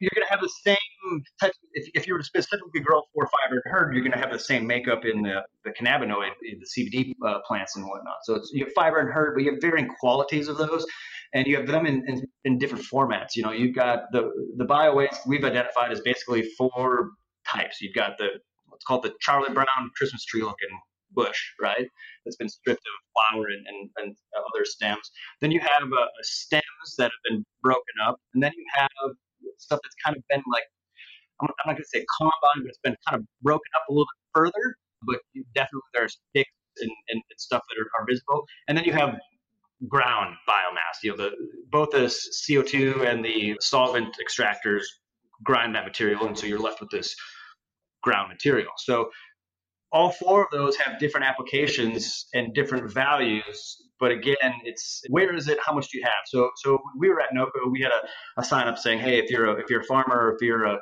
[0.00, 1.52] you're going to have the same type.
[1.72, 4.32] If, if you were to specifically grow for fiber and hurd, you're going to have
[4.32, 8.16] the same makeup in the, the cannabinoid, the CBD uh, plants and whatnot.
[8.24, 10.84] So it's you have fiber and herd, but you have varying qualities of those,
[11.32, 13.36] and you have them in, in, in different formats.
[13.36, 17.10] You know, you've got the the bio waste we've identified as basically four
[17.46, 17.80] types.
[17.80, 18.28] You've got the
[18.66, 19.66] what's called the Charlie Brown
[19.96, 20.68] Christmas tree looking
[21.12, 21.88] bush, right?
[22.24, 25.10] That's been stripped of flower and, and, and other stems.
[25.40, 28.88] Then you have uh, stems that have been broken up, and then you have
[29.58, 30.64] stuff that's kind of been like
[31.40, 33.92] I'm, I'm not going to say combine, but it's been kind of broken up a
[33.92, 34.76] little bit further.
[35.02, 35.20] But
[35.54, 39.16] definitely there's sticks and, and, and stuff that are, are visible, and then you have
[39.88, 41.02] ground biomass.
[41.02, 41.30] You know, the
[41.70, 44.82] both the CO2 and the solvent extractors
[45.44, 47.14] grind that material, and so you're left with this
[48.02, 48.70] ground material.
[48.78, 49.10] So
[49.92, 53.76] all four of those have different applications and different values.
[53.98, 55.58] But again, it's where is it?
[55.64, 56.22] How much do you have?
[56.26, 57.70] So, so we were at NOCO.
[57.70, 60.34] We had a, a sign up saying, "Hey, if you're a, if you're a farmer,
[60.34, 60.78] if you're a,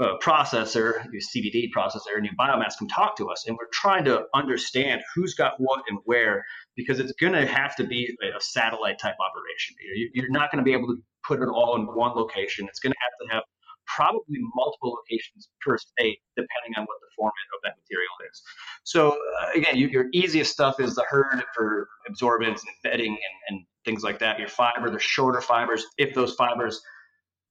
[0.00, 4.04] a processor, a CBD processor, and you biomass, come talk to us." And we're trying
[4.04, 6.44] to understand who's got what and where,
[6.76, 9.76] because it's going to have to be a satellite type operation.
[10.14, 12.66] You're not going to be able to put it all in one location.
[12.68, 13.42] It's going to have to have
[13.88, 18.42] probably multiple locations per state, depending on what the format of that material is.
[18.84, 23.56] So uh, again, you, your easiest stuff is the hurd for absorbents and bedding and,
[23.56, 24.38] and, things like that.
[24.38, 26.82] Your fiber, the shorter fibers, if those fibers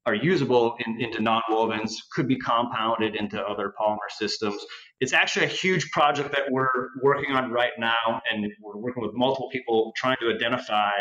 [0.08, 4.66] are usable in, into non-wovens, could be compounded into other polymer systems.
[5.02, 9.14] It's actually a huge project that we're working on right now, and we're working with
[9.14, 10.92] multiple people trying to identify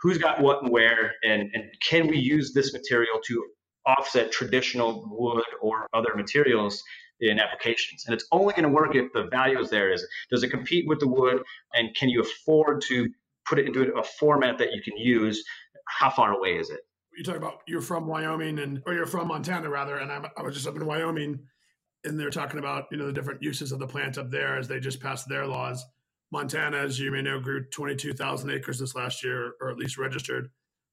[0.00, 3.44] who's got what and where, and, and can we use this material to
[3.86, 6.82] offset traditional wood or other materials
[7.20, 8.04] in applications.
[8.06, 9.92] And it's only going to work if the value is there.
[9.92, 11.42] Is does it compete with the wood,
[11.74, 13.08] and can you afford to
[13.48, 15.42] put it into a format that you can use?
[15.86, 16.80] How far away is it?
[17.18, 20.42] You talk about you're from Wyoming and or you're from Montana rather, and I'm, I
[20.42, 21.40] was just up in Wyoming,
[22.04, 24.68] and they're talking about you know the different uses of the plant up there as
[24.68, 25.84] they just passed their laws.
[26.30, 30.50] Montana, as you may know, grew 22,000 acres this last year, or at least registered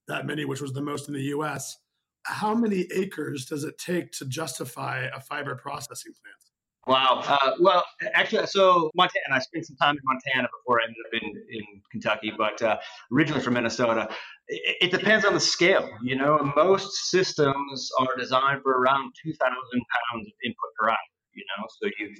[0.08, 1.78] that many, which was the most in the U.S
[2.26, 6.45] how many acres does it take to justify a fiber processing plant?
[6.88, 7.24] Wow.
[7.26, 11.24] Uh, well, actually, so Montana, I spent some time in Montana before I ended up
[11.24, 12.78] in, in Kentucky, but uh,
[13.12, 14.08] originally from Minnesota.
[14.48, 15.89] It, it, depends on the scale.
[16.04, 20.98] You know, most systems are designed for around 2,000 pounds of input per hour.
[21.34, 22.15] You know, so you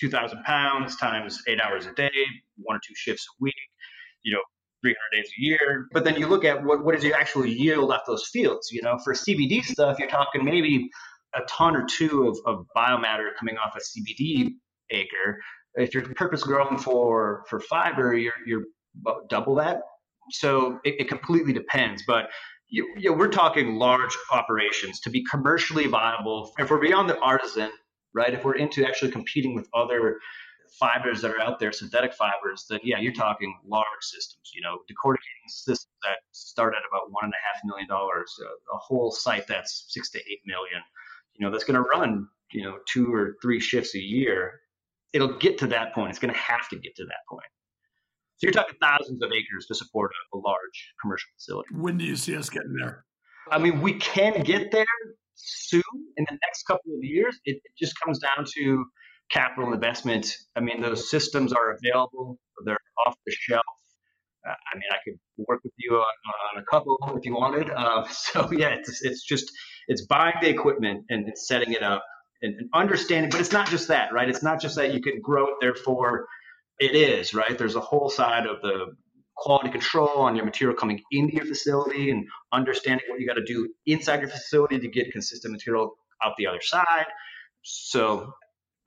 [0.00, 2.10] 2,000 pounds times eight hours a day,
[2.56, 3.54] one or two shifts a week.
[4.24, 4.42] You know,
[4.82, 5.88] 300 days a year.
[5.92, 8.70] But then you look at what, what does it actually yield off those fields?
[8.72, 10.88] You know, for CBD stuff, you're talking maybe
[11.34, 14.54] a ton or two of, of biomatter coming off a CBD
[14.90, 15.38] acre.
[15.74, 18.64] If you're purpose growing for, for fiber, you're, you're
[19.28, 19.82] double that.
[20.30, 22.02] So it, it completely depends.
[22.06, 22.30] But
[22.68, 26.52] you, you know, we're talking large operations to be commercially viable.
[26.58, 27.70] If we're beyond the artisan,
[28.14, 28.32] right?
[28.32, 30.18] If we're into actually competing with other
[30.78, 34.50] fibers that are out there, synthetic fibers, then yeah, you're talking large systems.
[34.54, 38.38] You know, decorticating systems that start at about one and a half million dollars,
[38.72, 40.82] a whole site that's six to eight million.
[41.38, 44.60] You know, that's going to run you know two or three shifts a year.
[45.12, 46.10] It'll get to that point.
[46.10, 47.46] It's going to have to get to that point.
[48.36, 51.68] So you're talking thousands of acres to support a, a large commercial facility.
[51.72, 53.04] When do you see us getting there?
[53.50, 54.84] I mean, we can get there
[55.34, 55.82] soon
[56.16, 57.38] in the next couple of years.
[57.44, 58.84] It, it just comes down to
[59.30, 60.32] capital investment.
[60.56, 63.64] I mean, those systems are available, they're off the shelf.
[64.50, 66.04] I mean, I could work with you on,
[66.56, 67.70] on a couple if you wanted.
[67.70, 69.50] Uh, so yeah, it's it's just
[69.88, 72.04] it's buying the equipment and setting it up
[72.42, 73.30] and, and, understanding.
[73.30, 74.28] But it's not just that, right?
[74.28, 75.54] It's not just that you can grow it.
[75.60, 76.26] Therefore,
[76.78, 77.56] it is right.
[77.56, 78.94] There's a whole side of the
[79.36, 83.44] quality control on your material coming into your facility and understanding what you got to
[83.44, 87.06] do inside your facility to get consistent material out the other side.
[87.62, 88.32] So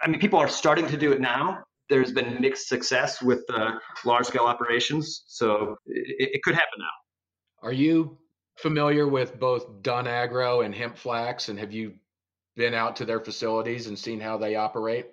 [0.01, 1.63] I mean, people are starting to do it now.
[1.91, 3.71] There's been mixed success with uh,
[4.05, 7.67] large scale operations, so it, it, could happen now.
[7.67, 8.17] Are you
[8.55, 11.93] familiar with both Dun Agro and Hemp Flax, and have you
[12.55, 15.07] been out to their facilities and seen how they operate?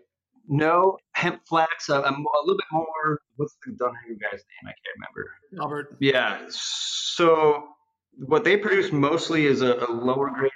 [0.46, 1.90] No, Hemp Flax.
[1.90, 3.20] Uh, I'm a little bit more.
[3.34, 4.66] What's the Dun Agro guy's name?
[4.66, 5.30] I can't remember.
[5.60, 5.96] Albert.
[5.98, 6.46] Yeah.
[6.48, 7.70] So
[8.18, 10.52] what they produce mostly is a, a lower grade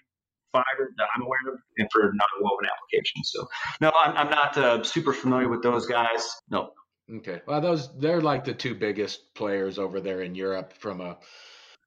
[0.53, 3.31] fiber that I'm aware of, and for non-woven applications.
[3.33, 3.49] So
[3.81, 6.31] no, I'm, I'm not uh, super familiar with those guys.
[6.51, 6.71] No.
[7.17, 7.41] Okay.
[7.47, 11.19] Well, those they're like the two biggest players over there in Europe from a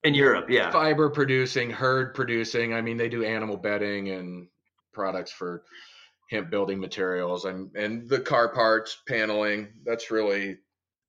[0.04, 0.70] in Europe, yeah.
[0.70, 2.74] Fiber producing, hurd producing.
[2.76, 4.48] I mean, they do animal bedding and
[4.94, 5.64] products for
[6.30, 9.70] hemp building materials and and the car parts, paneling.
[9.84, 10.58] That's really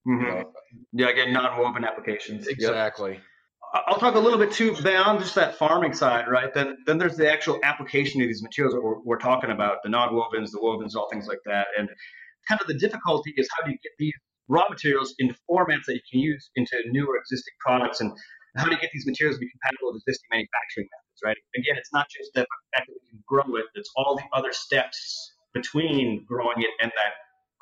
[0.09, 0.21] mm-hmm.
[0.21, 0.53] you know,
[0.93, 2.47] yeah, again, non-woven applications.
[2.47, 3.13] Exactly.
[3.13, 3.23] Yep.
[3.87, 6.53] I'll talk a little bit too beyond just that farming side, right?
[6.53, 9.89] Then, then there's the actual application of these materials that we're, we're talking about, the
[9.89, 11.67] non-wovens, the wovens, all things like that.
[11.79, 11.89] And
[12.49, 14.15] kind of the difficulty is how do you get these
[14.49, 18.13] raw materials into formats that you can use into new or existing products, and
[18.57, 21.37] how do you get these materials to be compatible with existing manufacturing methods, right?
[21.57, 24.53] Again, it's not just the fact that we can grow it; it's all the other
[24.53, 27.13] steps between growing it and that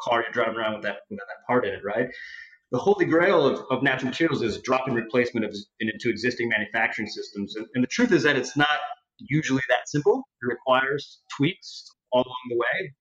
[0.00, 2.08] car you're driving around with that with that part in it, right?
[2.70, 7.56] The holy grail of, of natural materials is drop-in replacement of, into existing manufacturing systems.
[7.56, 8.78] And, and the truth is that it's not
[9.18, 10.22] usually that simple.
[10.42, 12.92] It requires tweaks all along the way.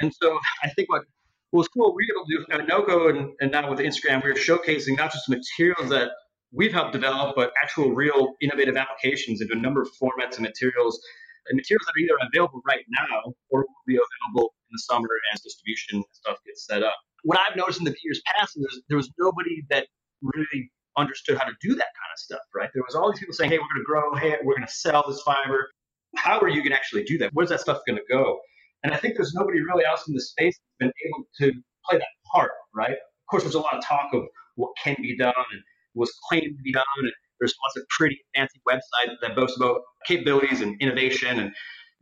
[0.00, 1.02] And so I think what,
[1.50, 4.24] what was cool, we were able to do at NOCO and, and now with Instagram,
[4.24, 6.10] we are showcasing not just materials that
[6.52, 11.00] we've helped develop, but actual real innovative applications into a number of formats and materials,
[11.48, 15.08] and materials that are either available right now or will be available in the summer
[15.32, 18.96] as distribution stuff gets set up what I've noticed in the years past, is there
[18.96, 19.86] was nobody that
[20.22, 22.68] really understood how to do that kind of stuff, right?
[22.74, 24.72] There was all these people saying, hey, we're going to grow, hey, we're going to
[24.72, 25.70] sell this fiber.
[26.16, 27.30] How are you going to actually do that?
[27.32, 28.38] Where's that stuff going to go?
[28.82, 31.98] And I think there's nobody really else in the space that's been able to play
[31.98, 32.92] that part, right?
[32.92, 34.24] Of course, there's a lot of talk of
[34.56, 35.62] what can be done and
[35.94, 36.84] was claimed to be done.
[36.98, 41.38] And there's lots of pretty fancy websites that boast about capabilities and innovation.
[41.38, 41.52] And,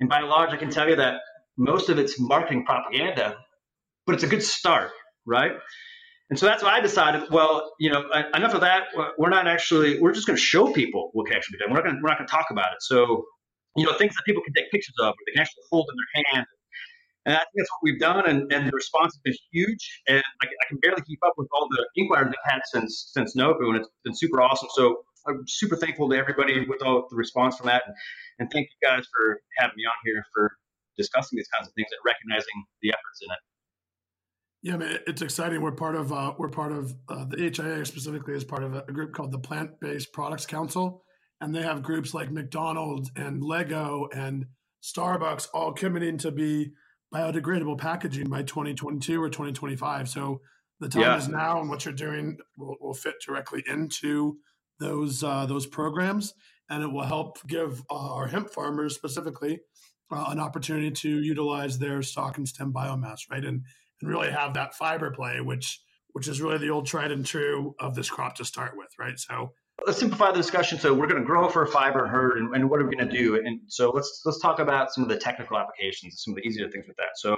[0.00, 1.20] and by and large, I can tell you that
[1.57, 3.37] most of it's marketing propaganda,
[4.07, 4.92] but it's a good start
[5.29, 5.53] right?
[6.31, 8.88] And so that's why I decided, well, you know, enough of that.
[9.17, 11.71] We're not actually, we're just going to show people what can actually be done.
[11.71, 12.83] We're not going we're not going to talk about it.
[12.83, 13.25] So,
[13.77, 15.97] you know, things that people can take pictures of, or they can actually hold in
[15.97, 16.47] their hand.
[17.25, 20.01] And I think that's what we've done, and, and the response has been huge.
[20.09, 23.37] And I, I can barely keep up with all the inquiries I've had since since
[23.37, 24.69] NOCO, and it's been super awesome.
[24.73, 27.95] So I'm super thankful to everybody with all the response from that, and,
[28.38, 30.53] and thank you guys for having me on here for
[30.97, 33.38] discussing these kinds of things and recognizing the efforts in it.
[34.62, 35.62] Yeah, man, it's exciting.
[35.62, 38.92] We're part of uh, we're part of uh, the HIA specifically is part of a,
[38.92, 41.05] group called the Plant Based Products Council,
[41.40, 44.47] and they have groups like McDonald's and Lego and
[44.83, 46.73] Starbucks all committing to be
[47.14, 50.09] biodegradable packaging by 2022 or 2025.
[50.09, 50.40] So
[50.81, 51.16] the time yeah.
[51.16, 54.38] is now, and what you're doing will, will fit directly into
[54.81, 56.35] those uh, those programs,
[56.68, 59.61] and it will help give uh, our hemp farmers specifically
[60.11, 63.45] uh, an opportunity to utilize their stalk and stem biomass, right?
[63.45, 63.62] And
[64.01, 65.80] and really have that fiber play, which
[66.12, 69.18] which is really the old tried and true of this crop to start with, right?
[69.18, 69.53] So
[69.86, 70.78] let's simplify the discussion.
[70.78, 73.09] So we're going to grow for a fiber hurd, and, and what are we going
[73.09, 73.36] to do?
[73.36, 76.68] And so let's let's talk about some of the technical applications, some of the easier
[76.68, 77.16] things with that.
[77.16, 77.36] So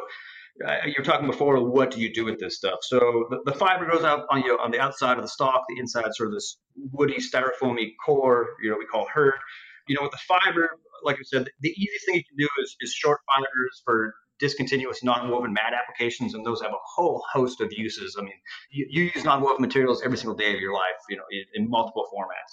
[0.67, 2.81] uh, you're talking before, what do you do with this stuff?
[2.83, 5.79] So the, the fiber goes out on you on the outside of the stalk, the
[5.79, 6.59] inside sort of this
[6.93, 9.35] woody styrofoamy core, you know, we call hurd.
[9.89, 10.71] You know, with the fiber,
[11.03, 15.05] like I said, the easiest thing you can do is, is short fibers for discontinuous
[15.05, 18.17] non-woven mat applications, and those have a whole host of uses.
[18.19, 18.35] I mean,
[18.71, 21.71] you, you use non-woven materials every single day of your life, you know, in, in
[21.71, 22.53] multiple formats.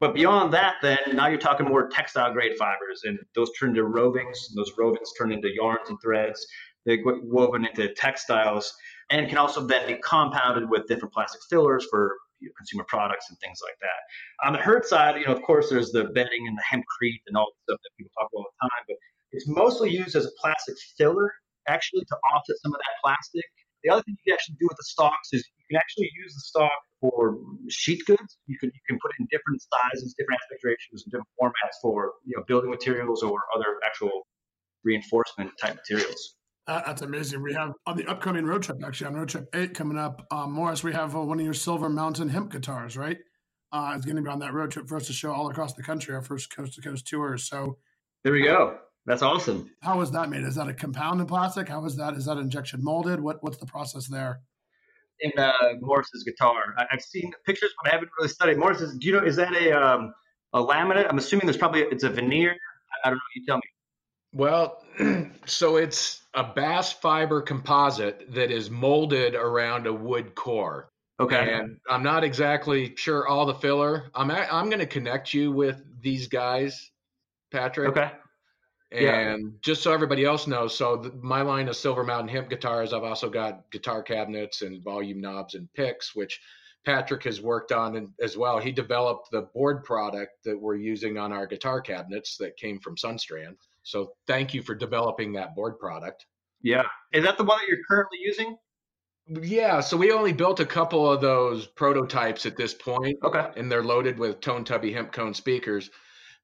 [0.00, 3.82] But beyond that, then now you're talking more textile grade fibers, and those turn into
[3.82, 4.48] rovings.
[4.48, 6.46] And those rovings turn into yarns and threads.
[6.86, 8.72] They get woven into textiles,
[9.10, 12.16] and can also then be compounded with different plastic fillers for
[12.58, 14.46] consumer products and things like that.
[14.46, 17.36] On the hurd side, you know, of course, there's the bedding and the hempcrete and
[17.36, 18.96] all the stuff that people talk about all the time, but
[19.34, 21.32] it's mostly used as a plastic filler,
[21.68, 23.44] actually, to offset some of that plastic.
[23.82, 26.34] The other thing you can actually do with the stalks is you can actually use
[26.34, 27.36] the stalk for
[27.68, 28.38] sheet goods.
[28.46, 31.76] You can you can put it in different sizes, different aspect ratios, and different formats
[31.82, 34.26] for you know building materials or other actual
[34.84, 36.36] reinforcement type materials.
[36.66, 37.42] Uh, that's amazing.
[37.42, 40.52] We have on the upcoming road trip, actually on road trip eight coming up, um,
[40.52, 40.82] Morris.
[40.82, 43.18] We have uh, one of your Silver Mountain hemp guitars, right?
[43.70, 45.74] Uh, it's going to be on that road trip for us to show all across
[45.74, 47.36] the country, our first coast to coast tour.
[47.36, 47.76] So
[48.22, 48.78] there we go.
[49.06, 49.70] That's awesome.
[49.82, 50.44] How is that made?
[50.44, 51.68] Is that a compounded plastic?
[51.68, 52.14] How is that?
[52.14, 53.20] Is that injection molded?
[53.20, 54.40] What What's the process there?
[55.20, 58.58] In uh, Morris's guitar, I, have seen pictures, but I haven't really studied.
[58.58, 59.24] Morris's, do you know?
[59.24, 60.12] Is that a um,
[60.52, 61.06] a laminate?
[61.08, 62.56] I'm assuming there's probably it's a veneer.
[63.04, 63.22] I don't know.
[63.36, 63.62] You tell me.
[64.32, 64.82] Well,
[65.46, 70.88] so it's a bast fiber composite that is molded around a wood core.
[71.20, 71.54] Okay.
[71.54, 74.10] And I'm not exactly sure all the filler.
[74.14, 76.90] I'm a, I'm going to connect you with these guys,
[77.52, 77.90] Patrick.
[77.90, 78.10] Okay.
[78.94, 79.48] And yeah.
[79.60, 83.02] just so everybody else knows, so the, my line of Silver Mountain hemp guitars, I've
[83.02, 86.40] also got guitar cabinets and volume knobs and picks, which
[86.84, 88.58] Patrick has worked on as well.
[88.58, 92.96] He developed the board product that we're using on our guitar cabinets that came from
[92.96, 93.56] Sunstrand.
[93.82, 96.26] So thank you for developing that board product.
[96.62, 96.84] Yeah.
[97.12, 98.56] Is that the one that you're currently using?
[99.26, 103.18] Yeah, so we only built a couple of those prototypes at this point.
[103.22, 103.46] Okay.
[103.56, 105.90] And they're loaded with Tone Tubby hemp cone speakers.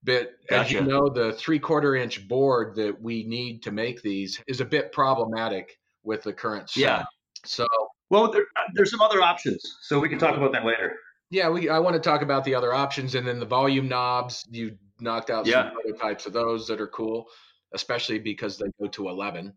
[0.03, 0.63] But gotcha.
[0.63, 4.61] as you know, the three quarter inch board that we need to make these is
[4.61, 6.81] a bit problematic with the current set.
[6.81, 7.05] Yeah.
[7.45, 7.67] So
[8.11, 10.97] well, there, uh, there's some other options, so we can talk about that later.
[11.31, 14.45] Yeah, we I want to talk about the other options, and then the volume knobs.
[14.51, 15.71] You knocked out yeah.
[15.71, 17.27] some prototypes of those that are cool,
[17.73, 19.55] especially because they go to 11,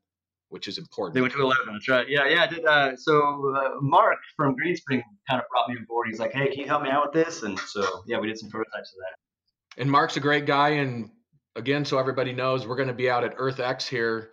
[0.50, 1.16] which is important.
[1.16, 1.74] They went to 11.
[1.74, 2.08] That's right.
[2.08, 2.44] Yeah, yeah.
[2.44, 2.66] I did.
[2.66, 6.08] Uh, so uh, Mark from Greenspring kind of brought me on board.
[6.10, 8.38] He's like, "Hey, can you help me out with this?" And so yeah, we did
[8.38, 9.18] some prototypes of that.
[9.78, 10.70] And Mark's a great guy.
[10.70, 11.10] And
[11.56, 14.32] again, so everybody knows, we're going to be out at Earth X here.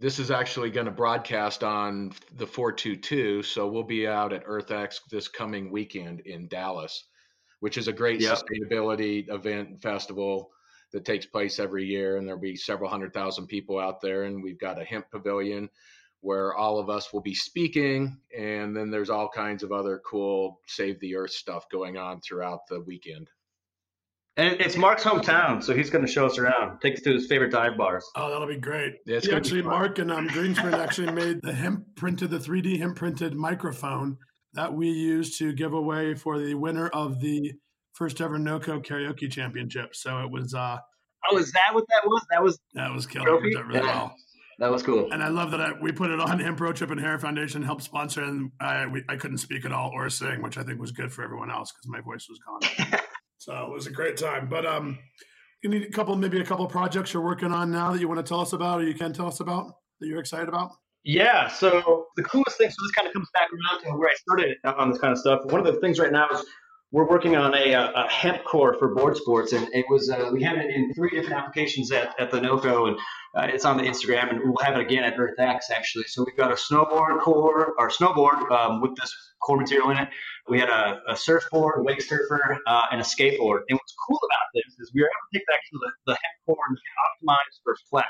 [0.00, 3.42] This is actually going to broadcast on the 422.
[3.42, 7.04] So we'll be out at Earth X this coming weekend in Dallas,
[7.60, 8.38] which is a great yep.
[8.38, 10.50] sustainability event and festival
[10.92, 12.16] that takes place every year.
[12.16, 14.22] And there'll be several hundred thousand people out there.
[14.24, 15.68] And we've got a hemp pavilion
[16.20, 18.18] where all of us will be speaking.
[18.36, 22.68] And then there's all kinds of other cool Save the Earth stuff going on throughout
[22.68, 23.28] the weekend.
[24.38, 27.26] And it's Mark's hometown, so he's going to show us around, take us to his
[27.26, 28.08] favorite dive bars.
[28.14, 28.94] Oh, that'll be great.
[29.04, 32.94] Yeah, he actually, Mark and um, Greenspring actually made the hemp printed, the 3D hemp
[32.94, 34.16] printed microphone
[34.54, 37.52] that we used to give away for the winner of the
[37.94, 39.96] first ever NOCO karaoke championship.
[39.96, 40.54] So it was.
[40.54, 40.78] uh
[41.28, 42.24] Oh, is that what that was?
[42.30, 42.60] That was.
[42.74, 43.24] That was killer.
[43.24, 43.54] Trophy?
[43.54, 43.86] That really yeah.
[43.86, 44.14] well.
[44.60, 45.12] That was cool.
[45.12, 47.62] And I love that I, we put it on Hemp Road Trip and Hair Foundation
[47.62, 50.80] helped sponsor, and I, we, I couldn't speak at all or sing, which I think
[50.80, 53.00] was good for everyone else because my voice was gone.
[53.38, 54.48] So it was a great time.
[54.48, 54.98] But um,
[55.62, 58.18] you need a couple, maybe a couple projects you're working on now that you want
[58.18, 60.72] to tell us about, or you can tell us about that you're excited about.
[61.04, 61.48] Yeah.
[61.48, 62.70] So the coolest thing.
[62.70, 65.18] So this kind of comes back around to where I started on this kind of
[65.18, 65.44] stuff.
[65.46, 66.44] One of the things right now is
[66.90, 70.42] we're working on a, a hemp core for board sports, and it was uh, we
[70.42, 72.96] have it in three different applications at, at the NOCO, and
[73.36, 76.04] uh, it's on the Instagram, and we'll have it again at EarthX actually.
[76.04, 80.08] So we've got a snowboard core, or snowboard um, with this core material in it.
[80.48, 83.60] We had a, a surfboard, a wake surfer, uh, and a skateboard.
[83.68, 86.56] And what's cool about this is we were able to take actually the, the core
[86.68, 86.78] and
[87.28, 88.08] optimize for flex.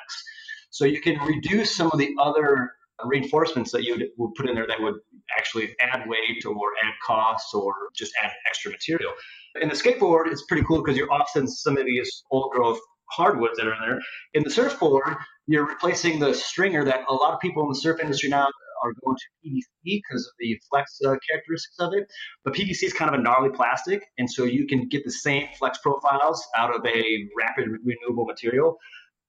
[0.70, 2.72] So you can reduce some of the other
[3.05, 4.97] reinforcements that you would, put in there that would
[5.39, 9.12] actually add weight or add costs or just add extra material.
[9.61, 12.78] In the skateboard, it's pretty cool because you're offsetting some of these old growth
[13.11, 14.01] hardwoods that are in there.
[14.34, 15.16] In the surfboard,
[15.47, 18.49] you're replacing the stringer that a lot of people in the surf industry now
[18.83, 22.07] are going to PVC because of the flex uh, characteristics of it.
[22.45, 25.49] But PVC is kind of a gnarly plastic, and so you can get the same
[25.59, 28.76] flex profiles out of a rapid renewable material.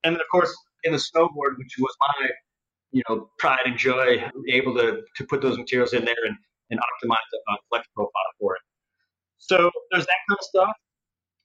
[0.04, 2.28] And then, of course, in the snowboard, which was my
[2.92, 6.36] you know pride and joy, able to to put those materials in there and,
[6.70, 8.62] and optimize the a flex profile for it.
[9.38, 10.76] So there's that kind of stuff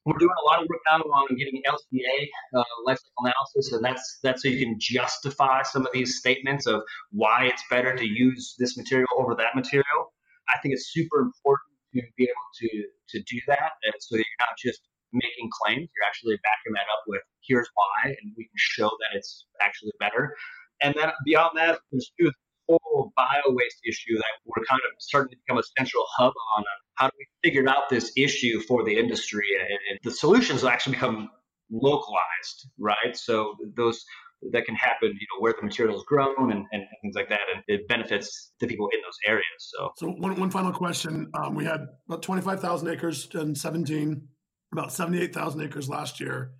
[0.05, 3.83] we're doing a lot of work now on getting LCA uh, life cycle analysis, and
[3.83, 6.81] that's that's so you can justify some of these statements of
[7.11, 10.13] why it's better to use this material over that material.
[10.47, 12.69] I think it's super important to be able to
[13.17, 14.81] to do that, and so you're not just
[15.11, 19.17] making claims; you're actually backing that up with here's why, and we can show that
[19.17, 20.35] it's actually better.
[20.81, 22.31] And then beyond that, there's two
[22.67, 26.63] whole bio waste issue that we're kind of starting to become a central hub on.
[26.95, 29.47] How do we figure out this issue for the industry?
[29.59, 31.29] And, and the solutions will actually become
[31.69, 33.15] localized, right?
[33.15, 34.03] So those
[34.51, 37.39] that can happen, you know, where the material is grown and, and, things like that,
[37.53, 39.45] and it benefits the people in those areas.
[39.57, 43.55] So, so one, one final question: um, We had about twenty five thousand acres in
[43.55, 44.27] seventeen,
[44.71, 46.51] about seventy eight thousand acres last year.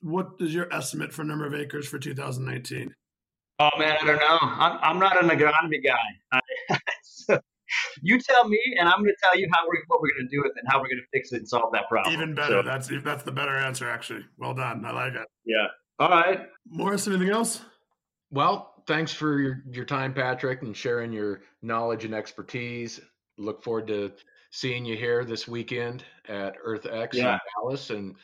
[0.00, 2.94] What is your estimate for number of acres for 2019?
[3.60, 4.38] Oh man, I don't know.
[4.40, 6.40] I'm, I'm not an agronomy guy.
[6.70, 7.40] I, so
[8.02, 10.36] you tell me, and I'm going to tell you how we're what we're going to
[10.36, 12.14] do with it and how we're going to fix it and solve that problem.
[12.14, 12.60] Even better.
[12.60, 14.24] So, that's that's the better answer, actually.
[14.38, 14.84] Well done.
[14.84, 15.26] I like it.
[15.44, 15.66] Yeah.
[15.98, 16.46] All right.
[16.68, 17.60] Morris, anything else?
[18.30, 23.00] Well, thanks for your, your time, Patrick, and sharing your knowledge and expertise.
[23.36, 24.12] Look forward to
[24.50, 27.34] seeing you here this weekend at EarthX yeah.
[27.34, 28.14] in Dallas and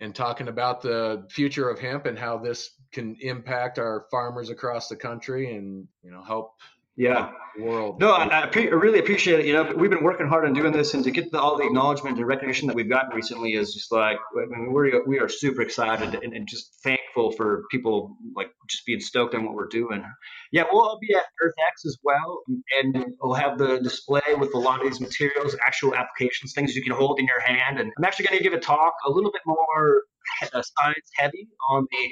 [0.00, 4.88] and talking about the future of hemp and how this can impact our farmers across
[4.88, 6.54] the country and you know help
[6.98, 7.30] yeah.
[7.58, 7.98] World.
[7.98, 9.46] No I, I, really appreciate it.
[9.46, 11.64] You know we've been working hard on doing this and to get the, all the
[11.64, 15.28] acknowledgement and recognition that we've gotten recently is just like I mean, we're, we are
[15.28, 19.66] super excited and, and, just thankful for people like just being stoked on what we're
[19.66, 20.04] doing.
[20.52, 22.42] Yeah we'll all be at earthx as well
[22.80, 26.82] and we'll have the display with a lot of these materials actual applications things you
[26.82, 27.80] can hold in your hand.
[27.80, 30.04] And i'm actually going to give a talk a little bit more
[30.42, 32.08] uh, science heavy on the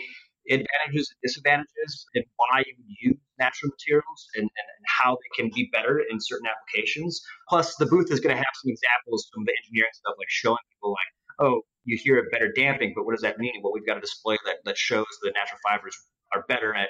[0.55, 2.75] advantages and disadvantages and why you
[3.11, 7.21] use natural materials and, and, and, how they can be better in certain applications.
[7.49, 10.63] Plus, the booth is going to have some examples from the engineering stuff, like showing
[10.73, 13.61] people like, oh, you hear a better damping, but what does that mean?
[13.63, 15.97] Well, we've got a display that, that shows the natural fibers
[16.33, 16.89] are better at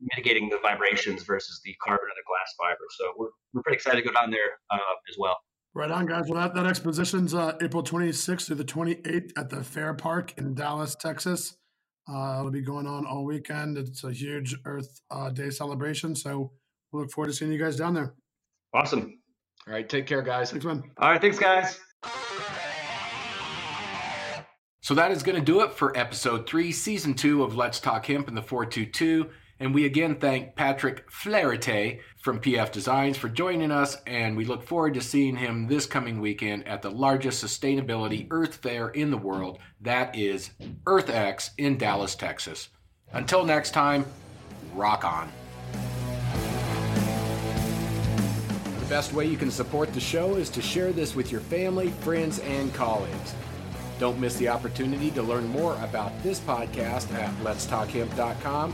[0.00, 2.84] mitigating the vibrations versus the carbon and the glass fiber.
[2.98, 5.36] So we're, we're pretty excited to go down there uh, as well.
[5.74, 6.24] Right on, guys.
[6.28, 10.54] Well, that, that exposition's uh, April 26th through the 28th at the Fair Park in
[10.54, 11.56] Dallas, Texas.
[12.10, 13.76] Uh, it'll be going on all weekend.
[13.76, 16.14] It's a huge Earth uh, Day celebration.
[16.14, 16.50] So
[16.92, 18.14] we look forward to seeing you guys down there.
[18.72, 19.18] Awesome.
[19.66, 19.88] All right.
[19.88, 20.50] Take care, guys.
[20.50, 20.82] Thanks, man.
[20.98, 21.20] All right.
[21.20, 21.78] Thanks, guys.
[24.80, 28.06] So that is going to do it for episode three, season two of Let's Talk
[28.06, 29.28] Hemp in the 422.
[29.60, 34.62] And we again thank Patrick Flaherty from PF Designs for joining us, and we look
[34.62, 39.16] forward to seeing him this coming weekend at the largest sustainability Earth Fair in the
[39.16, 39.58] world.
[39.80, 40.50] That is
[40.84, 42.68] EarthX in Dallas, Texas.
[43.12, 44.06] Until next time,
[44.74, 45.28] rock on.
[48.78, 51.88] The best way you can support the show is to share this with your family,
[51.88, 53.34] friends, and colleagues.
[53.98, 58.72] Don't miss the opportunity to learn more about this podcast at letstalkhemp.com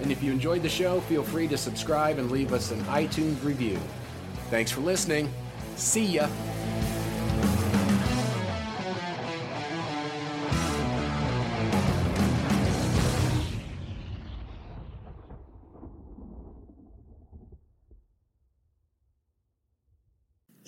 [0.00, 3.42] and if you enjoyed the show, feel free to subscribe and leave us an iTunes
[3.44, 3.78] review.
[4.50, 5.30] Thanks for listening.
[5.76, 6.28] See ya.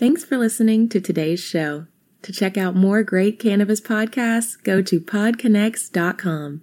[0.01, 1.87] Thanks for listening to today's show.
[2.23, 6.63] To check out more great cannabis podcasts, go to podconnects.com.